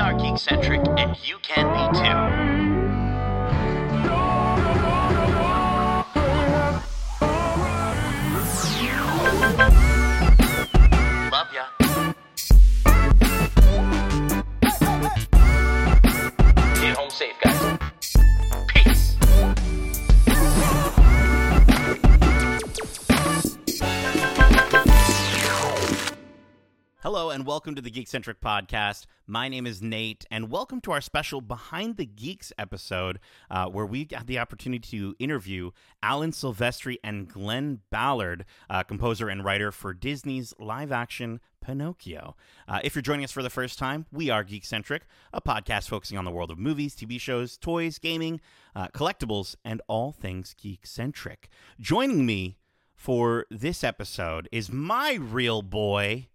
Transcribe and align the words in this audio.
are 0.00 0.14
Geekcentric, 0.14 0.98
and 0.98 1.16
you 1.22 1.36
can 1.42 1.66
be 1.74 1.98
too. 1.98 2.29
Hello 27.12 27.30
and 27.30 27.44
welcome 27.44 27.74
to 27.74 27.82
the 27.82 27.90
Geekcentric 27.90 28.36
podcast. 28.40 29.06
My 29.26 29.48
name 29.48 29.66
is 29.66 29.82
Nate, 29.82 30.24
and 30.30 30.48
welcome 30.48 30.80
to 30.82 30.92
our 30.92 31.00
special 31.00 31.40
Behind 31.40 31.96
the 31.96 32.06
Geeks 32.06 32.52
episode, 32.56 33.18
uh, 33.50 33.66
where 33.66 33.84
we 33.84 34.04
got 34.04 34.28
the 34.28 34.38
opportunity 34.38 34.96
to 34.96 35.16
interview 35.18 35.72
Alan 36.04 36.30
Silvestri 36.30 36.98
and 37.02 37.26
Glen 37.26 37.80
Ballard, 37.90 38.44
uh, 38.70 38.84
composer 38.84 39.28
and 39.28 39.44
writer 39.44 39.72
for 39.72 39.92
Disney's 39.92 40.54
live-action 40.60 41.40
Pinocchio. 41.60 42.36
Uh, 42.68 42.78
if 42.84 42.94
you're 42.94 43.02
joining 43.02 43.24
us 43.24 43.32
for 43.32 43.42
the 43.42 43.50
first 43.50 43.76
time, 43.76 44.06
we 44.12 44.30
are 44.30 44.44
Geekcentric, 44.44 45.00
a 45.32 45.42
podcast 45.42 45.88
focusing 45.88 46.16
on 46.16 46.24
the 46.24 46.30
world 46.30 46.52
of 46.52 46.60
movies, 46.60 46.94
TV 46.94 47.20
shows, 47.20 47.56
toys, 47.56 47.98
gaming, 47.98 48.40
uh, 48.76 48.86
collectibles, 48.94 49.56
and 49.64 49.82
all 49.88 50.12
things 50.12 50.54
geek-centric. 50.56 51.48
Joining 51.80 52.24
me 52.24 52.58
for 52.94 53.46
this 53.50 53.82
episode 53.82 54.48
is 54.52 54.70
my 54.70 55.14
real 55.14 55.62
boy. 55.62 56.28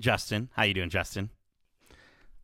Justin. 0.00 0.48
How 0.54 0.64
you 0.64 0.74
doing, 0.74 0.90
Justin? 0.90 1.30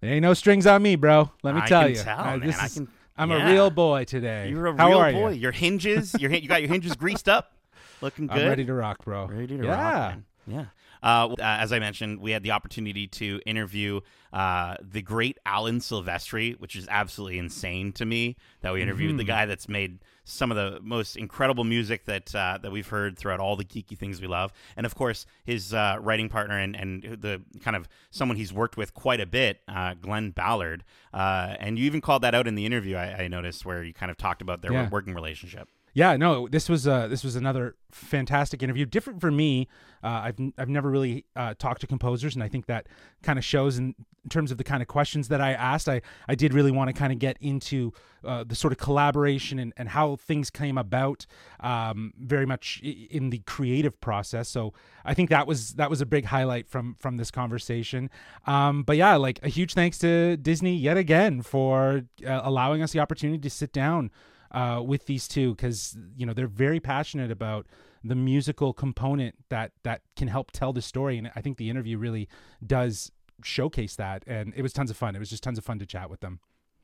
There 0.00 0.12
ain't 0.12 0.22
no 0.22 0.34
strings 0.34 0.66
on 0.66 0.82
me, 0.82 0.96
bro. 0.96 1.30
Let 1.42 1.54
me 1.54 1.60
I 1.62 1.66
tell 1.68 1.82
can 1.82 1.90
you. 1.90 1.96
tell, 1.96 2.20
Uh, 2.20 2.24
man. 2.36 2.40
this 2.40 2.58
I 2.58 2.66
is- 2.66 2.74
can- 2.74 2.88
I'm 3.16 3.30
yeah. 3.30 3.48
a 3.48 3.52
real 3.52 3.70
boy 3.70 4.04
today. 4.04 4.48
You're 4.48 4.66
a 4.66 4.76
How 4.76 4.88
real 4.88 5.12
boy. 5.20 5.30
You? 5.30 5.40
Your 5.40 5.52
hinges, 5.52 6.14
your 6.18 6.32
you 6.32 6.48
got 6.48 6.62
your 6.62 6.70
hinges 6.70 6.94
greased 6.96 7.28
up, 7.28 7.52
looking 8.00 8.26
good. 8.26 8.38
I'm 8.42 8.48
ready 8.48 8.64
to 8.64 8.72
rock, 8.74 9.04
bro. 9.04 9.26
Ready 9.26 9.58
to 9.58 9.64
yeah. 9.64 9.70
rock, 9.70 10.14
man. 10.14 10.24
Yeah. 10.46 10.64
Uh, 11.04 11.32
uh, 11.32 11.34
as 11.38 11.72
I 11.72 11.78
mentioned, 11.78 12.20
we 12.20 12.30
had 12.30 12.42
the 12.42 12.52
opportunity 12.52 13.06
to 13.08 13.40
interview 13.44 14.00
uh, 14.32 14.76
the 14.80 15.02
great 15.02 15.36
Alan 15.44 15.80
Silvestri, 15.80 16.58
which 16.58 16.74
is 16.74 16.86
absolutely 16.88 17.38
insane 17.38 17.92
to 17.92 18.06
me 18.06 18.36
that 18.62 18.72
we 18.72 18.80
interviewed 18.82 19.10
Mm-hmm. 19.10 19.18
the 19.18 19.24
guy 19.24 19.46
that's 19.46 19.68
made 19.68 19.98
some 20.24 20.50
of 20.52 20.56
the 20.56 20.78
most 20.82 21.16
incredible 21.16 21.64
music 21.64 22.04
that 22.04 22.34
uh, 22.34 22.58
that 22.62 22.70
we've 22.70 22.88
heard 22.88 23.18
throughout 23.18 23.40
all 23.40 23.56
the 23.56 23.64
geeky 23.64 23.96
things 23.98 24.20
we 24.20 24.26
love, 24.28 24.52
and 24.76 24.86
of 24.86 24.94
course 24.94 25.26
his 25.44 25.74
uh, 25.74 25.96
writing 26.00 26.28
partner 26.28 26.58
and 26.58 26.76
and 26.76 27.02
the 27.20 27.42
kind 27.60 27.76
of 27.76 27.88
someone 28.10 28.36
he's 28.36 28.52
worked 28.52 28.76
with 28.76 28.94
quite 28.94 29.20
a 29.20 29.26
bit, 29.26 29.60
uh, 29.68 29.94
Glen 29.94 30.30
Ballard. 30.30 30.84
Uh, 31.12 31.56
and 31.58 31.78
you 31.78 31.84
even 31.86 32.00
called 32.00 32.22
that 32.22 32.34
out 32.34 32.46
in 32.46 32.54
the 32.54 32.64
interview. 32.66 32.96
I, 32.96 33.24
I 33.24 33.28
noticed 33.28 33.64
where 33.66 33.82
you 33.82 33.92
kind 33.92 34.10
of 34.10 34.16
talked 34.16 34.42
about 34.42 34.62
their 34.62 34.72
Yeah. 34.72 34.88
working 34.88 35.14
relationship. 35.14 35.68
Yeah, 35.94 36.16
no, 36.16 36.48
this 36.48 36.68
was 36.68 36.88
uh, 36.88 37.08
this 37.08 37.22
was 37.22 37.36
another 37.36 37.76
fantastic 37.90 38.62
interview. 38.62 38.86
Different 38.86 39.20
for 39.20 39.30
me. 39.30 39.68
Uh, 40.02 40.08
I've 40.24 40.38
I've 40.56 40.68
never 40.68 40.90
really 40.90 41.26
uh, 41.36 41.54
talked 41.58 41.82
to 41.82 41.86
composers, 41.86 42.34
and 42.34 42.42
I 42.42 42.48
think 42.48 42.66
that 42.66 42.86
kind 43.22 43.38
of 43.38 43.44
shows 43.44 43.78
in, 43.78 43.94
terms 44.30 44.52
of 44.52 44.56
the 44.56 44.64
kind 44.64 44.80
of 44.80 44.88
questions 44.88 45.28
that 45.28 45.40
I 45.40 45.52
asked. 45.52 45.88
I 45.88 46.00
I 46.28 46.34
did 46.34 46.54
really 46.54 46.70
want 46.70 46.88
to 46.88 46.94
kind 46.94 47.12
of 47.12 47.18
get 47.18 47.36
into 47.40 47.92
uh, 48.24 48.44
the 48.44 48.54
sort 48.54 48.72
of 48.72 48.78
collaboration 48.78 49.58
and, 49.58 49.74
and 49.76 49.88
how 49.90 50.16
things 50.16 50.48
came 50.48 50.78
about, 50.78 51.26
um, 51.60 52.14
very 52.18 52.46
much 52.46 52.80
in 52.82 53.30
the 53.30 53.38
creative 53.40 54.00
process. 54.00 54.48
So 54.48 54.72
I 55.04 55.12
think 55.12 55.28
that 55.28 55.46
was 55.46 55.74
that 55.74 55.90
was 55.90 56.00
a 56.00 56.06
big 56.06 56.24
highlight 56.24 56.68
from 56.68 56.96
from 57.00 57.18
this 57.18 57.30
conversation. 57.30 58.08
Um, 58.46 58.82
but 58.82 58.96
yeah, 58.96 59.16
like 59.16 59.40
a 59.42 59.48
huge 59.48 59.74
thanks 59.74 59.98
to 59.98 60.38
Disney 60.38 60.74
yet 60.74 60.96
again 60.96 61.42
for 61.42 62.04
uh, 62.26 62.40
allowing 62.44 62.82
us 62.82 62.92
the 62.92 63.00
opportunity 63.00 63.40
to 63.40 63.50
sit 63.50 63.74
down 63.74 64.10
uh, 64.52 64.82
with 64.84 65.06
these 65.06 65.26
two 65.26 65.54
because 65.54 65.96
you 66.16 66.26
know 66.26 66.32
they're 66.32 66.46
very 66.46 66.80
passionate 66.80 67.30
about 67.30 67.66
the 68.04 68.14
musical 68.14 68.72
component 68.72 69.34
that 69.48 69.72
that 69.82 70.02
can 70.16 70.28
help 70.28 70.50
tell 70.52 70.72
the 70.72 70.82
story, 70.82 71.18
and 71.18 71.30
I 71.34 71.40
think 71.40 71.56
the 71.56 71.70
interview 71.70 71.98
really 71.98 72.28
does 72.64 73.10
showcase 73.42 73.96
that. 73.96 74.24
And 74.26 74.52
it 74.56 74.62
was 74.62 74.72
tons 74.72 74.90
of 74.90 74.96
fun. 74.96 75.16
It 75.16 75.18
was 75.18 75.30
just 75.30 75.42
tons 75.42 75.58
of 75.58 75.64
fun 75.64 75.78
to 75.78 75.86
chat 75.86 76.10
with 76.10 76.20
them. 76.20 76.40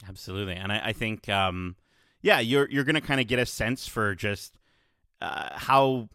Absolutely, 0.08 0.54
and 0.54 0.72
I, 0.72 0.80
I 0.86 0.92
think, 0.92 1.28
um, 1.28 1.76
yeah, 2.22 2.40
you're 2.40 2.68
you're 2.70 2.84
gonna 2.84 3.00
kind 3.00 3.20
of 3.20 3.26
get 3.26 3.38
a 3.38 3.46
sense 3.46 3.86
for 3.86 4.14
just 4.14 4.58
uh, 5.20 5.48
how 5.52 6.08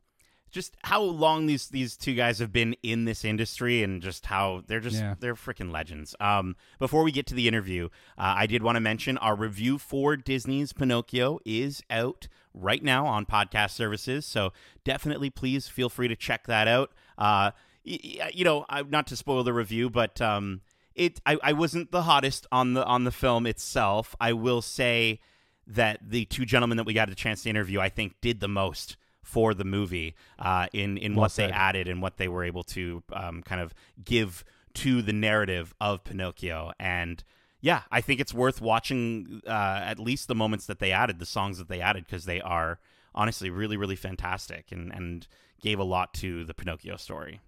just 0.53 0.77
how 0.83 1.01
long 1.01 1.47
these 1.47 1.67
these 1.67 1.97
two 1.97 2.13
guys 2.15 2.39
have 2.39 2.53
been 2.53 2.75
in 2.83 3.03
this 3.03 3.25
industry, 3.25 3.83
and 3.83 4.01
just 4.01 4.27
how 4.27 4.63
they're 4.67 4.79
just 4.79 4.95
Yeah. 5.01 5.15
they're 5.19 5.35
freaking 5.35 5.71
legends. 5.73 6.15
Um, 6.21 6.55
before 6.79 7.03
we 7.03 7.11
get 7.11 7.25
to 7.27 7.33
the 7.33 7.47
interview, 7.47 7.89
uh, 8.17 8.35
I 8.37 8.45
did 8.45 8.63
want 8.63 8.75
to 8.77 8.79
mention 8.79 9.17
our 9.17 9.35
review 9.35 9.77
for 9.77 10.15
Disney's 10.15 10.71
Pinocchio 10.71 11.39
is 11.43 11.83
out 11.89 12.27
right 12.53 12.83
now 12.83 13.05
on 13.07 13.25
podcast 13.25 13.71
services, 13.71 14.25
so 14.25 14.53
definitely 14.85 15.29
please 15.29 15.67
feel 15.67 15.89
free 15.89 16.07
to 16.07 16.15
check 16.15 16.45
that 16.47 16.67
out. 16.67 16.91
Uh, 17.17 17.51
y- 17.85 17.99
y- 18.03 18.31
you 18.33 18.45
know, 18.45 18.65
I, 18.69 18.83
not 18.83 19.07
to 19.07 19.15
spoil 19.15 19.43
the 19.43 19.53
review, 19.53 19.89
but 19.89 20.21
um, 20.21 20.61
it 20.93 21.19
I, 21.25 21.37
I 21.41 21.53
wasn't 21.53 21.91
the 21.91 22.03
hottest 22.03 22.45
on 22.51 22.75
the 22.75 22.85
on 22.85 23.05
the 23.05 23.11
film 23.11 23.47
itself. 23.47 24.15
I 24.21 24.33
will 24.33 24.61
say 24.61 25.19
that 25.65 25.97
the 26.07 26.25
two 26.25 26.45
gentlemen 26.45 26.77
that 26.77 26.83
we 26.85 26.93
got 26.93 27.09
a 27.09 27.15
chance 27.15 27.41
to 27.43 27.49
interview, 27.49 27.79
I 27.79 27.89
think, 27.89 28.15
did 28.21 28.39
the 28.39 28.47
most 28.47 28.97
for 29.23 29.53
the 29.53 29.63
movie 29.63 30.15
uh, 30.37 30.67
in 30.73 30.97
in 30.97 31.15
Well 31.15 31.23
what 31.23 31.35
they 31.35 31.49
added 31.51 31.87
and 31.87 32.01
what 32.01 32.17
they 32.17 32.27
were 32.27 32.43
able 32.43 32.63
to 32.63 33.01
um, 33.11 33.41
kind 33.41 33.61
of 33.61 33.73
give 34.03 34.43
to 34.75 35.01
the 35.01 35.13
narrative 35.13 35.73
of 35.79 36.03
Pinocchio. 36.03 36.71
And 36.79 37.23
yeah, 37.61 37.83
I 37.91 38.01
think 38.01 38.19
it's 38.19 38.33
worth 38.33 38.61
watching 38.61 39.41
uh, 39.47 39.81
at 39.83 39.97
least 39.97 40.27
the 40.27 40.35
moments 40.35 40.65
that 40.65 40.79
they 40.79 40.91
added, 40.91 41.19
the 41.19 41.25
songs 41.25 41.57
that 41.57 41.69
they 41.69 41.81
added, 41.81 42.05
because 42.05 42.25
they 42.25 42.41
are 42.41 42.79
honestly 43.15 43.49
really 43.49 43.77
really 43.77 43.95
fantastic 43.95 44.71
and 44.71 44.93
and 44.93 45.27
gave 45.61 45.79
a 45.79 45.83
lot 45.83 46.13
to 46.13 46.43
the 46.43 46.53
Pinocchio 46.53 46.97
story. 46.97 47.39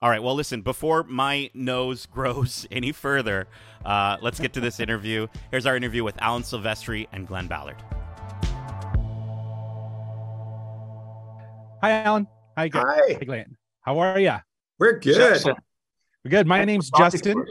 All 0.00 0.08
right. 0.08 0.22
Well, 0.22 0.34
listen, 0.34 0.62
before 0.62 1.02
my 1.02 1.50
nose 1.54 2.06
grows 2.12 2.66
any 2.70 2.92
further, 2.92 3.48
uh, 3.84 4.16
let's 4.22 4.40
get 4.40 4.52
to 4.54 4.60
this 4.60 4.80
interview. 4.80 5.26
Here's 5.50 5.66
our 5.66 5.76
interview 5.76 6.04
with 6.04 6.20
Alan 6.22 6.42
Silvestri 6.42 7.08
and 7.12 7.26
Glen 7.26 7.48
Ballard. 7.48 7.76
Hi, 11.80 12.02
Alan. 12.02 12.26
Hi, 12.56 12.66
Glen. 12.66 12.84
Hi, 12.88 13.12
Hi, 13.12 13.24
Glen. 13.24 13.56
How 13.82 14.00
are 14.00 14.18
you? 14.18 14.34
we're 14.80 14.98
good. 14.98 15.14
Justin. 15.14 15.54
We're 16.24 16.30
good. 16.30 16.46
My 16.48 16.64
name's 16.64 16.90
Justin. 16.90 17.46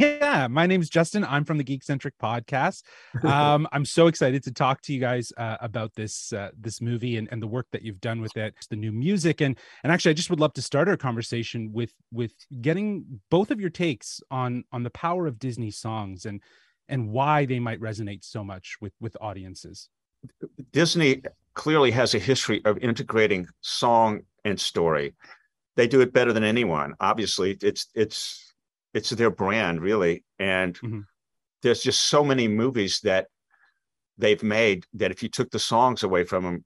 Yeah, 0.00 0.46
my 0.48 0.66
name's 0.66 0.88
Justin. 0.88 1.24
I'm 1.24 1.44
from 1.44 1.58
the 1.58 1.64
Geekcentric 1.64 2.12
podcast. 2.22 2.82
Um, 3.24 3.68
I'm 3.72 3.84
so 3.84 4.06
excited 4.06 4.42
to 4.44 4.52
talk 4.52 4.82
to 4.82 4.92
you 4.92 5.00
guys 5.00 5.32
uh, 5.36 5.56
about 5.60 5.94
this 5.94 6.32
uh, 6.32 6.50
this 6.56 6.80
movie 6.80 7.16
and, 7.16 7.28
and 7.30 7.42
the 7.42 7.46
work 7.46 7.66
that 7.72 7.82
you've 7.82 8.00
done 8.00 8.20
with 8.20 8.36
it, 8.36 8.54
the 8.70 8.76
new 8.76 8.92
music, 8.92 9.40
and 9.40 9.58
and 9.82 9.92
actually, 9.92 10.10
I 10.10 10.14
just 10.14 10.30
would 10.30 10.40
love 10.40 10.52
to 10.54 10.62
start 10.62 10.88
our 10.88 10.96
conversation 10.96 11.72
with 11.72 11.92
with 12.12 12.32
getting 12.60 13.20
both 13.30 13.50
of 13.50 13.60
your 13.60 13.70
takes 13.70 14.20
on 14.30 14.64
on 14.72 14.82
the 14.84 14.90
power 14.90 15.26
of 15.26 15.38
Disney 15.38 15.70
songs 15.70 16.24
and 16.24 16.40
and 16.88 17.10
why 17.10 17.46
they 17.46 17.60
might 17.60 17.80
resonate 17.80 18.24
so 18.24 18.42
much 18.42 18.76
with 18.80 18.92
with 19.00 19.16
audiences. 19.20 19.88
Disney 20.72 21.22
clearly 21.56 21.90
has 21.90 22.14
a 22.14 22.18
history 22.20 22.64
of 22.64 22.78
integrating 22.78 23.48
song 23.62 24.20
and 24.44 24.60
story. 24.60 25.14
They 25.74 25.88
do 25.88 26.00
it 26.00 26.12
better 26.12 26.32
than 26.32 26.44
anyone. 26.44 26.94
Obviously, 27.00 27.56
it's 27.60 27.88
it's 27.94 28.54
it's 28.94 29.10
their 29.10 29.30
brand 29.30 29.80
really, 29.80 30.24
and 30.38 30.78
Mhm. 30.78 31.06
there's 31.62 31.82
just 31.82 32.02
so 32.02 32.22
many 32.22 32.46
movies 32.46 33.00
that 33.00 33.26
they've 34.16 34.42
made 34.42 34.86
that 34.94 35.10
if 35.10 35.22
you 35.22 35.28
took 35.28 35.50
the 35.50 35.58
songs 35.58 36.02
away 36.02 36.24
from 36.24 36.44
them, 36.44 36.64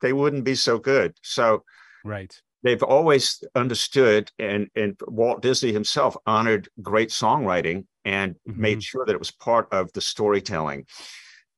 they 0.00 0.12
wouldn't 0.12 0.44
be 0.44 0.54
so 0.54 0.78
good. 0.78 1.16
So 1.22 1.64
Right. 2.04 2.34
they've 2.62 2.82
always 2.82 3.44
understood 3.54 4.32
and 4.38 4.68
and 4.74 4.98
Walt 5.06 5.40
Disney 5.42 5.72
himself 5.72 6.16
honored 6.26 6.68
great 6.82 7.10
songwriting 7.10 7.86
and 8.04 8.36
made 8.44 8.82
sure 8.82 9.06
that 9.06 9.14
it 9.14 9.18
was 9.18 9.30
part 9.30 9.68
of 9.72 9.92
the 9.92 10.00
storytelling. 10.00 10.86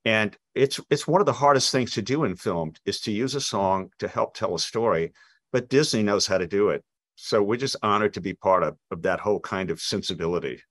And 0.05 0.37
it's 0.55 0.79
it's 0.89 1.07
one 1.07 1.21
of 1.21 1.25
the 1.25 1.33
hardest 1.33 1.71
things 1.71 1.91
to 1.93 2.01
do 2.01 2.23
in 2.23 2.35
film 2.35 2.73
is 2.85 3.01
to 3.01 3.11
use 3.11 3.35
a 3.35 3.41
song 3.41 3.89
to 3.99 4.07
help 4.07 4.33
tell 4.35 4.55
a 4.55 4.59
story, 4.59 5.11
but 5.51 5.69
Disney 5.69 6.03
knows 6.03 6.27
how 6.27 6.37
to 6.37 6.47
do 6.47 6.69
it. 6.69 6.83
So 7.15 7.41
we're 7.41 7.57
just 7.57 7.75
honored 7.81 8.13
to 8.13 8.21
be 8.21 8.33
part 8.33 8.63
of, 8.63 8.77
of 8.91 9.01
that 9.01 9.19
whole 9.19 9.39
kind 9.39 9.71
of 9.71 9.81
sensibility. 9.81 10.61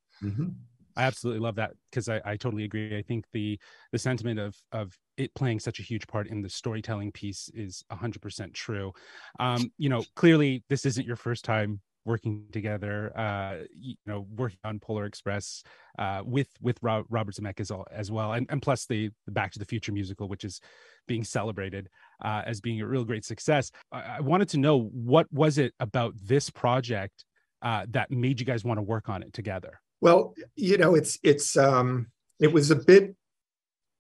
I 0.97 1.03
absolutely 1.03 1.41
love 1.41 1.57
that 1.57 1.73
because 1.91 2.09
I, 2.09 2.21
I 2.25 2.37
totally 2.37 2.65
agree. 2.65 2.97
I 2.97 3.03
think 3.03 3.27
the 3.33 3.59
the 3.93 3.99
sentiment 3.99 4.41
of 4.41 4.57
of 4.73 4.97
it 5.19 5.35
playing 5.35 5.61
such 5.61 5.79
a 5.79 5.83
huge 5.83 6.07
part 6.07 6.29
in 6.29 6.41
the 6.41 6.49
storytelling 6.49 7.13
piece 7.13 7.51
is 7.55 7.85
hundred 7.91 8.23
percent 8.23 8.55
true. 8.55 8.93
Um, 9.39 9.71
you 9.77 9.89
know, 9.89 10.05
clearly 10.15 10.65
this 10.71 10.87
isn't 10.87 11.07
your 11.07 11.17
first 11.17 11.45
time 11.45 11.81
working 12.07 12.47
together. 12.53 13.13
Uh, 13.19 13.65
you 13.75 13.97
know, 14.07 14.27
working 14.37 14.59
on 14.65 14.79
Polar 14.79 15.05
Express 15.05 15.63
uh, 15.99 16.23
with 16.25 16.49
with 16.63 16.79
Rob, 16.81 17.05
Robert 17.11 17.35
Zemeckis 17.35 17.71
as, 17.71 17.85
as 17.93 18.11
well, 18.11 18.33
and 18.33 18.47
and 18.49 18.63
plus 18.63 18.87
the, 18.87 19.11
the 19.27 19.33
Back 19.33 19.53
to 19.53 19.59
the 19.59 19.65
Future 19.65 19.93
musical, 19.93 20.29
which 20.29 20.45
is 20.45 20.61
being 21.07 21.25
celebrated 21.25 21.89
uh, 22.25 22.43
as 22.47 22.61
being 22.61 22.81
a 22.81 22.87
real 22.87 23.05
great 23.05 23.25
success. 23.25 23.71
I, 23.93 24.17
I 24.19 24.21
wanted 24.21 24.49
to 24.51 24.59
know 24.59 24.85
what 24.85 25.31
was 25.33 25.59
it 25.59 25.75
about 25.81 26.15
this 26.23 26.49
project 26.49 27.25
uh, 27.61 27.87
that 27.91 28.11
made 28.11 28.41
you 28.41 28.47
guys 28.47 28.65
want 28.65 28.79
to 28.79 28.83
work 28.83 29.09
on 29.09 29.23
it 29.23 29.33
together? 29.33 29.81
Well, 30.01 30.35
you 30.55 30.79
know, 30.79 30.95
it's 30.95 31.19
it's 31.23 31.57
um, 31.57 32.09
it 32.39 32.53
was 32.53 32.71
a 32.71 32.77
bit 32.77 33.15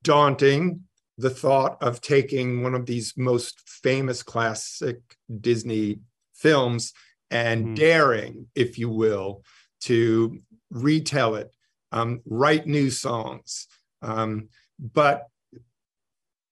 daunting 0.02 0.84
the 1.18 1.30
thought 1.30 1.82
of 1.82 2.00
taking 2.00 2.62
one 2.62 2.74
of 2.74 2.86
these 2.86 3.14
most 3.16 3.60
famous 3.66 4.22
classic 4.22 5.00
Disney 5.40 6.00
films 6.34 6.92
and 7.30 7.66
mm. 7.66 7.76
daring, 7.76 8.46
if 8.54 8.78
you 8.78 8.88
will, 8.88 9.42
to 9.80 10.40
retell 10.70 11.36
it, 11.36 11.50
um, 11.92 12.20
write 12.24 12.66
new 12.66 12.90
songs. 12.90 13.66
Um, 14.02 14.48
but 14.78 15.26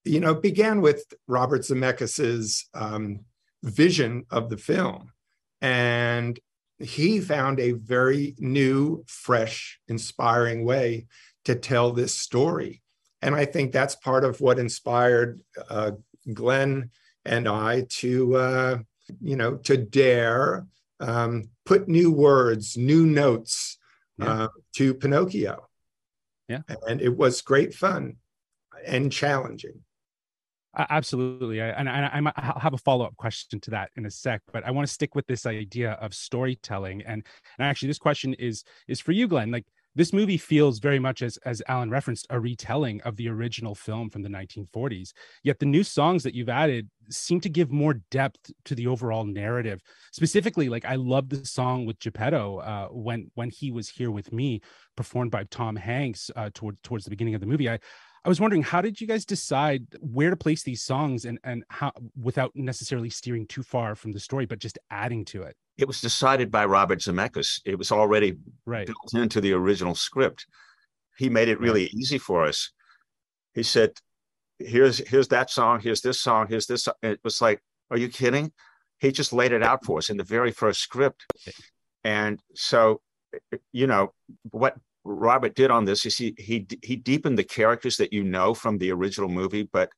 you 0.04 0.20
know, 0.20 0.32
it 0.32 0.42
began 0.42 0.82
with 0.82 1.04
Robert 1.26 1.62
Zemeckis's 1.62 2.68
um, 2.74 3.20
vision 3.62 4.26
of 4.30 4.50
the 4.50 4.58
film, 4.58 5.12
and 5.62 6.38
he 6.78 7.20
found 7.20 7.58
a 7.58 7.72
very 7.72 8.34
new, 8.38 9.04
fresh, 9.06 9.78
inspiring 9.88 10.64
way 10.64 11.06
to 11.44 11.54
tell 11.54 11.92
this 11.92 12.14
story. 12.14 12.82
And 13.22 13.34
I 13.34 13.46
think 13.46 13.72
that's 13.72 13.96
part 13.96 14.24
of 14.24 14.40
what 14.40 14.58
inspired 14.58 15.40
uh, 15.70 15.92
Glen 16.32 16.90
and 17.24 17.48
I 17.48 17.86
to, 17.88 18.36
uh, 18.36 18.78
you 19.20 19.36
know, 19.36 19.56
to 19.56 19.76
dare 19.76 20.66
um, 21.00 21.44
put 21.64 21.88
new 21.88 22.10
words, 22.10 22.76
new 22.76 23.06
notes 23.06 23.78
yeah. 24.18 24.26
uh, 24.26 24.48
to 24.76 24.94
Pinocchio. 24.94 25.68
Yeah. 26.48 26.60
And 26.86 27.00
it 27.00 27.16
was 27.16 27.42
great 27.42 27.74
fun 27.74 28.16
and 28.86 29.10
challenging. 29.10 29.80
Absolutely, 30.76 31.60
and 31.60 31.88
I, 31.88 32.10
I, 32.12 32.32
I 32.36 32.58
have 32.58 32.74
a 32.74 32.78
follow 32.78 33.04
up 33.04 33.16
question 33.16 33.60
to 33.60 33.70
that 33.70 33.90
in 33.96 34.06
a 34.06 34.10
sec, 34.10 34.42
but 34.52 34.64
I 34.66 34.72
want 34.72 34.88
to 34.88 34.92
stick 34.92 35.14
with 35.14 35.24
this 35.28 35.46
idea 35.46 35.92
of 35.92 36.12
storytelling. 36.12 37.00
And, 37.02 37.24
and 37.58 37.68
actually, 37.68 37.86
this 37.88 37.98
question 37.98 38.34
is 38.34 38.64
is 38.88 39.00
for 39.00 39.12
you, 39.12 39.28
Glen. 39.28 39.52
Like 39.52 39.66
this 39.94 40.12
movie 40.12 40.36
feels 40.36 40.78
very 40.78 40.98
much 40.98 41.22
as 41.22 41.36
as 41.38 41.62
Alan 41.68 41.90
referenced 41.90 42.26
a 42.30 42.40
retelling 42.40 43.00
of 43.02 43.16
the 43.16 43.28
original 43.28 43.74
film 43.74 44.10
from 44.10 44.22
the 44.22 44.28
1940s. 44.28 45.12
Yet 45.42 45.58
the 45.58 45.66
new 45.66 45.84
songs 45.84 46.22
that 46.22 46.34
you've 46.34 46.48
added 46.48 46.88
seem 47.10 47.40
to 47.40 47.48
give 47.48 47.70
more 47.70 47.94
depth 48.10 48.50
to 48.64 48.74
the 48.74 48.86
overall 48.86 49.24
narrative. 49.24 49.80
Specifically, 50.12 50.68
like 50.68 50.84
I 50.84 50.96
love 50.96 51.28
the 51.28 51.44
song 51.44 51.86
with 51.86 51.98
Geppetto 52.00 52.58
uh, 52.58 52.88
when 52.88 53.30
when 53.34 53.50
he 53.50 53.70
was 53.70 53.88
here 53.88 54.10
with 54.10 54.32
me, 54.32 54.60
performed 54.96 55.30
by 55.30 55.44
Tom 55.44 55.76
Hanks 55.76 56.30
uh, 56.36 56.50
towards 56.52 56.80
towards 56.82 57.04
the 57.04 57.10
beginning 57.10 57.34
of 57.34 57.40
the 57.40 57.46
movie. 57.46 57.68
I 57.68 57.78
I 58.24 58.28
was 58.30 58.40
wondering, 58.40 58.62
how 58.62 58.80
did 58.80 59.00
you 59.00 59.06
guys 59.06 59.26
decide 59.26 59.84
where 60.00 60.30
to 60.30 60.36
place 60.36 60.62
these 60.62 60.82
songs 60.82 61.24
and 61.24 61.38
and 61.44 61.62
how 61.68 61.92
without 62.20 62.52
necessarily 62.54 63.10
steering 63.10 63.46
too 63.46 63.62
far 63.62 63.94
from 63.94 64.12
the 64.12 64.20
story, 64.20 64.46
but 64.46 64.58
just 64.58 64.78
adding 64.90 65.24
to 65.26 65.42
it? 65.42 65.56
It 65.76 65.88
was 65.88 66.00
decided 66.00 66.50
by 66.50 66.64
Robert 66.66 67.00
Zemeckis. 67.00 67.60
It 67.64 67.76
was 67.76 67.90
already 67.90 68.36
right. 68.64 68.86
built 68.86 69.14
into 69.14 69.40
the 69.40 69.52
original 69.52 69.94
script. 69.94 70.46
He 71.18 71.28
made 71.28 71.48
it 71.48 71.60
really 71.60 71.82
right. 71.82 71.94
easy 71.94 72.18
for 72.18 72.44
us. 72.44 72.70
He 73.54 73.62
said, 73.62 73.92
"Here's 74.58 74.98
here's 75.08 75.28
that 75.28 75.50
song. 75.50 75.80
Here's 75.80 76.00
this 76.00 76.20
song. 76.20 76.46
Here's 76.48 76.66
this." 76.66 76.84
Song. 76.84 76.94
It 77.02 77.20
was 77.24 77.40
like, 77.40 77.60
"Are 77.90 77.98
you 77.98 78.08
kidding?" 78.08 78.52
He 78.98 79.12
just 79.12 79.32
laid 79.32 79.52
it 79.52 79.62
out 79.62 79.84
for 79.84 79.98
us 79.98 80.10
in 80.10 80.16
the 80.16 80.24
very 80.24 80.50
first 80.50 80.80
script, 80.80 81.24
and 82.04 82.40
so 82.54 83.00
you 83.72 83.86
know 83.86 84.12
what 84.50 84.76
Robert 85.04 85.54
did 85.54 85.70
on 85.70 85.84
this 85.84 86.06
is 86.06 86.16
he 86.16 86.34
he 86.38 86.66
he 86.82 86.96
deepened 86.96 87.38
the 87.38 87.44
characters 87.44 87.96
that 87.98 88.12
you 88.12 88.24
know 88.24 88.54
from 88.54 88.78
the 88.78 88.90
original 88.90 89.28
movie, 89.28 89.68
but 89.70 89.90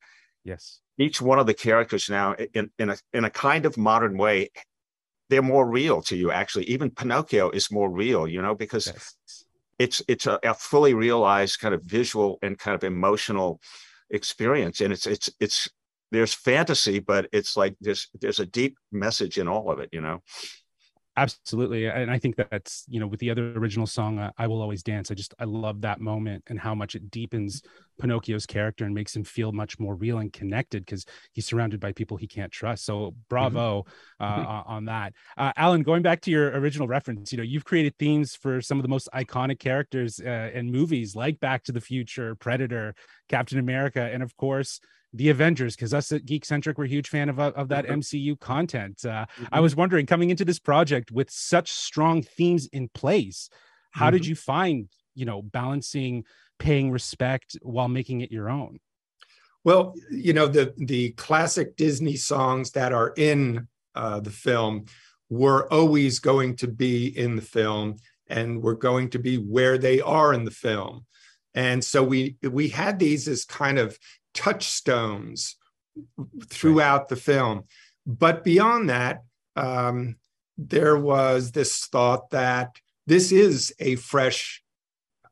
yes, 0.44 0.80
each 0.98 1.20
one 1.20 1.38
of 1.38 1.46
the 1.46 1.54
characters 1.54 2.10
now 2.10 2.34
in 2.54 2.70
in 2.78 2.90
a 2.90 2.96
in 3.12 3.24
a 3.24 3.30
kind 3.30 3.66
of 3.66 3.76
modern 3.76 4.18
way, 4.18 4.50
they're 5.28 5.42
more 5.42 5.68
real 5.68 6.02
to 6.02 6.16
you. 6.16 6.30
Actually, 6.30 6.64
even 6.64 6.90
Pinocchio 6.90 7.50
is 7.50 7.70
more 7.70 7.90
real, 7.90 8.26
you 8.28 8.40
know, 8.42 8.54
because 8.54 8.86
yes. 8.86 9.14
it's 9.78 10.02
it's 10.08 10.26
a, 10.26 10.38
a 10.42 10.54
fully 10.54 10.94
realized 10.94 11.60
kind 11.60 11.74
of 11.74 11.82
visual 11.82 12.38
and 12.42 12.58
kind 12.58 12.74
of 12.74 12.84
emotional 12.84 13.60
experience, 14.10 14.80
and 14.80 14.92
it's 14.92 15.06
it's 15.06 15.30
it's 15.40 15.68
there's 16.12 16.34
fantasy, 16.34 17.00
but 17.00 17.28
it's 17.32 17.56
like 17.56 17.76
there's 17.80 18.08
there's 18.20 18.40
a 18.40 18.46
deep 18.46 18.78
message 18.92 19.38
in 19.38 19.48
all 19.48 19.70
of 19.70 19.80
it, 19.80 19.88
you 19.92 20.00
know 20.00 20.22
absolutely 21.16 21.86
and 21.86 22.10
i 22.10 22.18
think 22.18 22.36
that's 22.36 22.84
you 22.88 23.00
know 23.00 23.06
with 23.06 23.20
the 23.20 23.30
other 23.30 23.52
original 23.56 23.86
song 23.86 24.18
uh, 24.18 24.30
i 24.38 24.46
will 24.46 24.60
always 24.60 24.82
dance 24.82 25.10
i 25.10 25.14
just 25.14 25.34
i 25.38 25.44
love 25.44 25.80
that 25.80 26.00
moment 26.00 26.44
and 26.48 26.60
how 26.60 26.74
much 26.74 26.94
it 26.94 27.10
deepens 27.10 27.62
pinocchio's 28.00 28.46
character 28.46 28.84
and 28.84 28.94
makes 28.94 29.14
him 29.14 29.24
feel 29.24 29.52
much 29.52 29.78
more 29.78 29.94
real 29.94 30.18
and 30.18 30.32
connected 30.32 30.84
because 30.84 31.04
he's 31.32 31.46
surrounded 31.46 31.80
by 31.80 31.92
people 31.92 32.16
he 32.16 32.26
can't 32.26 32.52
trust 32.52 32.84
so 32.84 32.98
mm-hmm. 32.98 33.18
bravo 33.28 33.82
mm-hmm. 33.82 34.46
Uh, 34.46 34.62
on 34.66 34.84
that 34.86 35.12
uh, 35.36 35.52
alan 35.56 35.82
going 35.82 36.02
back 36.02 36.20
to 36.20 36.30
your 36.30 36.50
original 36.58 36.86
reference 36.88 37.32
you 37.32 37.38
know 37.38 37.44
you've 37.44 37.64
created 37.64 37.94
themes 37.98 38.34
for 38.34 38.60
some 38.60 38.78
of 38.78 38.82
the 38.82 38.88
most 38.88 39.08
iconic 39.14 39.58
characters 39.58 40.20
uh, 40.20 40.50
in 40.54 40.70
movies 40.70 41.14
like 41.14 41.38
back 41.40 41.62
to 41.62 41.72
the 41.72 41.80
future 41.80 42.34
predator 42.34 42.94
captain 43.28 43.58
america 43.58 44.10
and 44.12 44.22
of 44.22 44.36
course 44.36 44.80
the 45.16 45.30
Avengers 45.30 45.74
because 45.74 45.94
us 45.94 46.12
at 46.12 46.26
Geekcentric 46.26 46.76
we're 46.76 46.84
a 46.84 46.88
huge 46.88 47.08
fan 47.08 47.28
of 47.28 47.38
of 47.38 47.68
that 47.68 47.86
MCU 47.86 48.32
mm-hmm. 48.32 48.44
content. 48.44 49.00
Uh, 49.04 49.26
mm-hmm. 49.26 49.44
I 49.50 49.60
was 49.60 49.74
wondering, 49.74 50.06
coming 50.06 50.30
into 50.30 50.44
this 50.44 50.58
project 50.58 51.10
with 51.10 51.30
such 51.30 51.72
strong 51.72 52.22
themes 52.22 52.68
in 52.72 52.88
place, 52.88 53.48
how 53.92 54.06
mm-hmm. 54.06 54.16
did 54.16 54.26
you 54.26 54.34
find 54.34 54.88
you 55.14 55.24
know 55.24 55.42
balancing 55.42 56.24
paying 56.58 56.90
respect 56.90 57.56
while 57.62 57.88
making 57.88 58.20
it 58.20 58.32
your 58.32 58.48
own? 58.48 58.78
Well, 59.64 59.94
you 60.10 60.32
know 60.32 60.46
the 60.46 60.74
the 60.76 61.10
classic 61.12 61.76
Disney 61.76 62.16
songs 62.16 62.70
that 62.72 62.92
are 62.92 63.12
in 63.16 63.68
uh, 63.94 64.20
the 64.20 64.30
film 64.30 64.84
were 65.28 65.72
always 65.72 66.20
going 66.20 66.56
to 66.56 66.68
be 66.68 67.06
in 67.06 67.36
the 67.36 67.42
film 67.42 67.96
and 68.28 68.62
were 68.62 68.76
going 68.76 69.10
to 69.10 69.18
be 69.18 69.36
where 69.36 69.76
they 69.78 70.00
are 70.00 70.32
in 70.32 70.44
the 70.44 70.50
film 70.50 71.04
and 71.56 71.82
so 71.82 72.04
we 72.04 72.36
we 72.42 72.68
had 72.68 72.98
these 72.98 73.26
as 73.26 73.44
kind 73.44 73.78
of 73.78 73.98
touchstones 74.34 75.56
throughout 76.48 77.00
right. 77.00 77.08
the 77.08 77.16
film. 77.16 77.64
But 78.06 78.44
beyond 78.44 78.90
that, 78.90 79.22
um, 79.56 80.16
there 80.58 80.98
was 80.98 81.52
this 81.52 81.86
thought 81.86 82.30
that 82.30 82.76
this 83.06 83.32
is 83.32 83.74
a 83.80 83.96
fresh, 83.96 84.62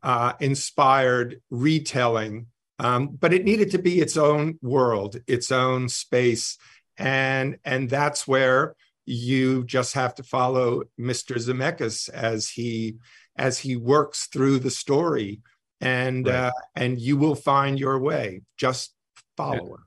uh, 0.04 0.34
inspired 0.38 1.40
retelling, 1.50 2.46
um, 2.78 3.08
but 3.18 3.32
it 3.32 3.44
needed 3.44 3.70
to 3.72 3.78
be 3.78 4.00
its 4.00 4.16
own 4.16 4.58
world, 4.62 5.16
its 5.26 5.50
own 5.50 5.88
space, 5.88 6.58
and 6.98 7.56
and 7.64 7.88
that's 7.88 8.28
where 8.28 8.76
you 9.06 9.64
just 9.64 9.94
have 9.94 10.14
to 10.14 10.22
follow 10.22 10.82
Mr. 11.00 11.36
Zemeckis 11.36 12.08
as 12.10 12.50
he 12.50 12.96
as 13.36 13.58
he 13.58 13.76
works 13.76 14.26
through 14.26 14.58
the 14.58 14.70
story 14.70 15.40
and 15.80 16.26
right. 16.26 16.34
uh, 16.34 16.52
and 16.76 17.00
you 17.00 17.16
will 17.16 17.34
find 17.34 17.78
your 17.78 17.98
way. 17.98 18.42
Just 18.56 18.94
follow 19.36 19.78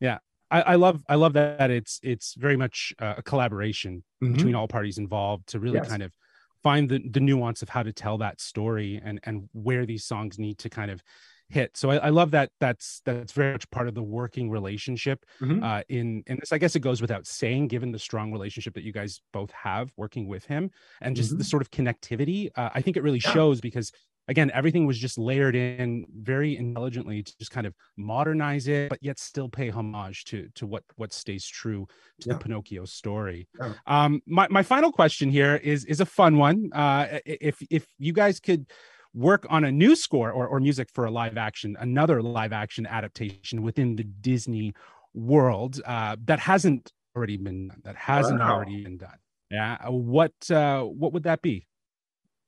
yeah. 0.00 0.08
yeah. 0.10 0.18
I, 0.50 0.62
I, 0.62 0.74
love 0.76 1.04
I 1.08 1.16
love 1.16 1.34
that 1.34 1.70
it's 1.70 2.00
it's 2.02 2.34
very 2.34 2.56
much 2.56 2.94
uh, 2.98 3.14
a 3.18 3.22
collaboration 3.22 4.02
mm-hmm. 4.22 4.32
between 4.32 4.54
all 4.54 4.66
parties 4.68 4.98
involved 4.98 5.48
to 5.48 5.60
really 5.60 5.76
yes. 5.76 5.88
kind 5.88 6.02
of 6.02 6.12
find 6.62 6.88
the 6.88 7.02
the 7.10 7.20
nuance 7.20 7.62
of 7.62 7.68
how 7.68 7.82
to 7.82 7.92
tell 7.92 8.18
that 8.18 8.40
story 8.40 9.00
and 9.04 9.20
and 9.24 9.48
where 9.52 9.86
these 9.86 10.04
songs 10.04 10.38
need 10.38 10.58
to 10.58 10.68
kind 10.68 10.90
of 10.90 11.02
hit. 11.48 11.76
So 11.76 11.90
I, 11.90 11.96
I 11.96 12.08
love 12.10 12.32
that 12.32 12.50
that's 12.60 13.00
that's 13.04 13.32
very 13.32 13.52
much 13.52 13.70
part 13.70 13.88
of 13.88 13.94
the 13.94 14.02
working 14.02 14.50
relationship. 14.50 15.24
Mm-hmm. 15.40 15.62
Uh, 15.62 15.82
in 15.88 16.22
in 16.26 16.36
this, 16.40 16.52
I 16.52 16.58
guess 16.58 16.76
it 16.76 16.80
goes 16.80 17.00
without 17.00 17.26
saying, 17.26 17.68
given 17.68 17.92
the 17.92 17.98
strong 17.98 18.32
relationship 18.32 18.74
that 18.74 18.84
you 18.84 18.92
guys 18.92 19.20
both 19.32 19.50
have 19.52 19.90
working 19.96 20.28
with 20.28 20.44
him, 20.44 20.70
and 21.00 21.16
just 21.16 21.30
mm-hmm. 21.30 21.38
the 21.38 21.44
sort 21.44 21.62
of 21.62 21.70
connectivity. 21.70 22.50
Uh, 22.54 22.70
I 22.74 22.82
think 22.82 22.96
it 22.96 23.02
really 23.02 23.20
yeah. 23.24 23.32
shows 23.32 23.60
because 23.60 23.92
again 24.28 24.50
everything 24.54 24.86
was 24.86 24.98
just 24.98 25.18
layered 25.18 25.56
in 25.56 26.06
very 26.20 26.56
intelligently 26.56 27.22
to 27.22 27.36
just 27.38 27.50
kind 27.50 27.66
of 27.66 27.74
modernize 27.96 28.68
it 28.68 28.90
but 28.90 28.98
yet 29.02 29.18
still 29.18 29.48
pay 29.48 29.70
homage 29.70 30.24
to 30.24 30.48
to 30.54 30.66
what 30.66 30.84
what 30.96 31.12
stays 31.12 31.46
true 31.46 31.86
to 32.20 32.28
yeah. 32.28 32.34
the 32.34 32.38
pinocchio 32.38 32.84
story 32.84 33.48
yeah. 33.60 33.72
um 33.86 34.20
my, 34.26 34.46
my 34.50 34.62
final 34.62 34.92
question 34.92 35.30
here 35.30 35.56
is 35.56 35.84
is 35.86 36.00
a 36.00 36.06
fun 36.06 36.36
one 36.36 36.70
uh 36.74 37.18
if 37.24 37.60
if 37.70 37.86
you 37.98 38.12
guys 38.12 38.38
could 38.38 38.66
work 39.14 39.46
on 39.48 39.64
a 39.64 39.72
new 39.72 39.96
score 39.96 40.30
or, 40.30 40.46
or 40.46 40.60
music 40.60 40.88
for 40.94 41.06
a 41.06 41.10
live 41.10 41.36
action 41.36 41.76
another 41.80 42.22
live 42.22 42.52
action 42.52 42.86
adaptation 42.86 43.62
within 43.62 43.96
the 43.96 44.04
disney 44.04 44.72
world 45.14 45.80
uh 45.86 46.14
that 46.24 46.38
hasn't 46.38 46.92
already 47.16 47.36
been 47.36 47.68
done 47.68 47.80
that 47.84 47.96
hasn't 47.96 48.38
wow. 48.38 48.54
already 48.54 48.84
been 48.84 48.98
done 48.98 49.18
yeah 49.50 49.76
what 49.88 50.32
uh 50.50 50.82
what 50.82 51.12
would 51.12 51.22
that 51.22 51.40
be 51.40 51.66